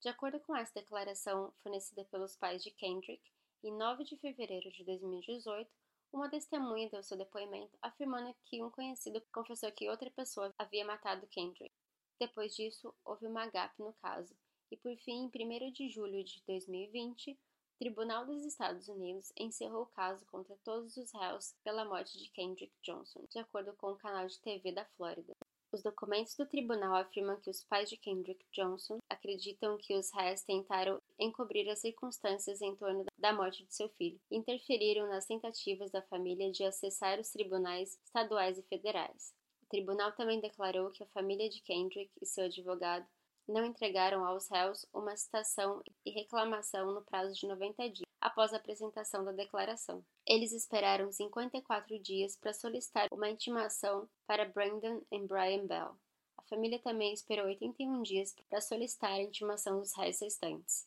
De 0.00 0.08
acordo 0.08 0.38
com 0.40 0.54
essa 0.54 0.74
declaração 0.74 1.52
fornecida 1.62 2.04
pelos 2.06 2.36
pais 2.36 2.62
de 2.62 2.70
Kendrick, 2.70 3.22
em 3.64 3.72
9 3.76 4.04
de 4.04 4.16
fevereiro 4.18 4.70
de 4.70 4.84
2018, 4.84 5.70
uma 6.12 6.30
testemunha 6.30 6.88
deu 6.88 7.02
seu 7.02 7.16
depoimento 7.16 7.76
afirmando 7.82 8.34
que 8.44 8.62
um 8.62 8.70
conhecido 8.70 9.20
confessou 9.32 9.72
que 9.72 9.88
outra 9.88 10.10
pessoa 10.10 10.54
havia 10.58 10.84
matado 10.84 11.26
Kendrick. 11.26 11.74
Depois 12.18 12.54
disso, 12.54 12.94
houve 13.04 13.26
uma 13.26 13.46
gap 13.46 13.74
no 13.78 13.92
caso, 13.94 14.36
e 14.70 14.76
por 14.76 14.96
fim, 14.98 15.30
em 15.34 15.68
1 15.68 15.72
de 15.72 15.88
julho 15.88 16.24
de 16.24 16.42
2020, 16.46 17.32
o 17.32 17.78
Tribunal 17.78 18.24
dos 18.24 18.44
Estados 18.44 18.88
Unidos 18.88 19.32
encerrou 19.36 19.82
o 19.82 19.92
caso 19.92 20.24
contra 20.26 20.56
todos 20.64 20.96
os 20.96 21.12
réus 21.12 21.54
pela 21.62 21.84
morte 21.84 22.18
de 22.18 22.30
Kendrick 22.30 22.72
Johnson, 22.82 23.26
de 23.30 23.38
acordo 23.38 23.74
com 23.74 23.92
o 23.92 23.96
canal 23.96 24.26
de 24.26 24.40
TV 24.40 24.72
da 24.72 24.84
Flórida. 24.96 25.35
Os 25.76 25.82
documentos 25.82 26.34
do 26.34 26.46
tribunal 26.46 26.94
afirmam 26.94 27.38
que 27.38 27.50
os 27.50 27.62
pais 27.62 27.90
de 27.90 27.98
Kendrick 27.98 28.42
Johnson 28.50 28.96
acreditam 29.10 29.76
que 29.76 29.94
os 29.94 30.10
réus 30.10 30.40
tentaram 30.40 30.98
encobrir 31.18 31.68
as 31.68 31.80
circunstâncias 31.80 32.62
em 32.62 32.74
torno 32.74 33.04
da 33.18 33.30
morte 33.30 33.62
de 33.62 33.74
seu 33.74 33.90
filho 33.90 34.18
e 34.30 34.38
interferiram 34.38 35.06
nas 35.06 35.26
tentativas 35.26 35.90
da 35.90 36.00
família 36.00 36.50
de 36.50 36.64
acessar 36.64 37.20
os 37.20 37.28
tribunais 37.28 37.98
estaduais 38.02 38.56
e 38.56 38.62
federais. 38.62 39.34
O 39.64 39.66
tribunal 39.68 40.12
também 40.12 40.40
declarou 40.40 40.90
que 40.92 41.02
a 41.02 41.08
família 41.08 41.50
de 41.50 41.60
Kendrick 41.60 42.10
e 42.22 42.24
seu 42.24 42.46
advogado 42.46 43.06
não 43.46 43.66
entregaram 43.66 44.24
aos 44.24 44.48
réus 44.48 44.86
uma 44.94 45.14
citação 45.14 45.82
e 46.06 46.10
reclamação 46.10 46.90
no 46.94 47.04
prazo 47.04 47.38
de 47.38 47.46
90 47.46 47.90
dias 47.90 48.05
após 48.36 48.52
a 48.52 48.58
apresentação 48.58 49.24
da 49.24 49.32
declaração. 49.32 50.04
Eles 50.26 50.52
esperaram 50.52 51.10
54 51.10 51.98
dias 51.98 52.36
para 52.36 52.52
solicitar 52.52 53.08
uma 53.10 53.30
intimação 53.30 54.06
para 54.26 54.44
Brandon 54.44 55.00
e 55.10 55.18
Brian 55.20 55.66
Bell. 55.66 55.96
A 56.36 56.42
família 56.42 56.78
também 56.78 57.14
esperou 57.14 57.46
81 57.46 58.02
dias 58.02 58.34
para 58.50 58.60
solicitar 58.60 59.12
a 59.12 59.22
intimação 59.22 59.80
dos 59.80 59.96
réus 59.96 60.20
restantes. 60.20 60.86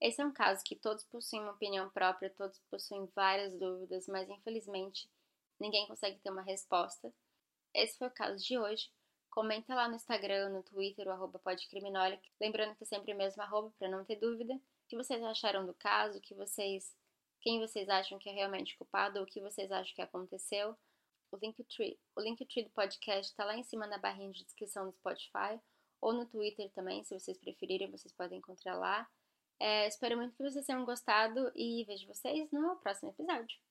Esse 0.00 0.22
é 0.22 0.24
um 0.24 0.32
caso 0.32 0.64
que 0.64 0.74
todos 0.74 1.04
possuem 1.04 1.42
uma 1.42 1.52
opinião 1.52 1.90
própria, 1.90 2.30
todos 2.30 2.58
possuem 2.70 3.06
várias 3.14 3.54
dúvidas, 3.58 4.06
mas 4.08 4.30
infelizmente 4.30 5.06
ninguém 5.60 5.86
consegue 5.86 6.18
ter 6.20 6.30
uma 6.30 6.40
resposta. 6.40 7.12
Esse 7.74 7.98
foi 7.98 8.08
o 8.08 8.14
caso 8.14 8.42
de 8.42 8.58
hoje. 8.58 8.90
Comenta 9.28 9.74
lá 9.74 9.86
no 9.86 9.96
Instagram, 9.96 10.48
no 10.48 10.62
Twitter, 10.62 11.06
o 11.06 11.10
arroba 11.10 11.42
lembrando 12.40 12.74
que 12.74 12.84
é 12.84 12.86
sempre 12.86 13.12
o 13.12 13.16
mesmo 13.18 13.42
arroba 13.42 13.70
para 13.78 13.90
não 13.90 14.02
ter 14.02 14.16
dúvida 14.16 14.58
que 14.90 14.96
vocês 14.96 15.22
acharam 15.22 15.64
do 15.64 15.72
caso, 15.72 16.20
que 16.20 16.34
vocês, 16.34 16.96
quem 17.40 17.60
vocês 17.60 17.88
acham 17.88 18.18
que 18.18 18.28
é 18.28 18.32
realmente 18.32 18.76
culpado 18.76 19.22
o 19.22 19.26
que 19.26 19.40
vocês 19.40 19.70
acham 19.70 19.94
que 19.94 20.02
aconteceu. 20.02 20.76
o 21.30 21.36
Linktree. 21.36 21.96
O 22.16 22.20
Linktree 22.20 22.64
do 22.64 22.70
podcast 22.70 23.30
está 23.30 23.44
lá 23.44 23.56
em 23.56 23.62
cima 23.62 23.86
na 23.86 23.98
barrinha 23.98 24.32
de 24.32 24.44
descrição 24.44 24.86
do 24.86 24.96
Spotify 24.96 25.60
ou 26.00 26.12
no 26.12 26.26
Twitter 26.26 26.68
também, 26.72 27.04
se 27.04 27.16
vocês 27.16 27.38
preferirem, 27.38 27.90
vocês 27.90 28.12
podem 28.12 28.38
encontrar 28.38 28.76
lá. 28.76 29.08
É, 29.60 29.86
espero 29.86 30.16
muito 30.16 30.34
que 30.34 30.42
vocês 30.42 30.66
tenham 30.66 30.84
gostado 30.84 31.52
e 31.54 31.84
vejo 31.84 32.08
vocês 32.08 32.50
no 32.50 32.76
próximo 32.76 33.10
episódio. 33.10 33.69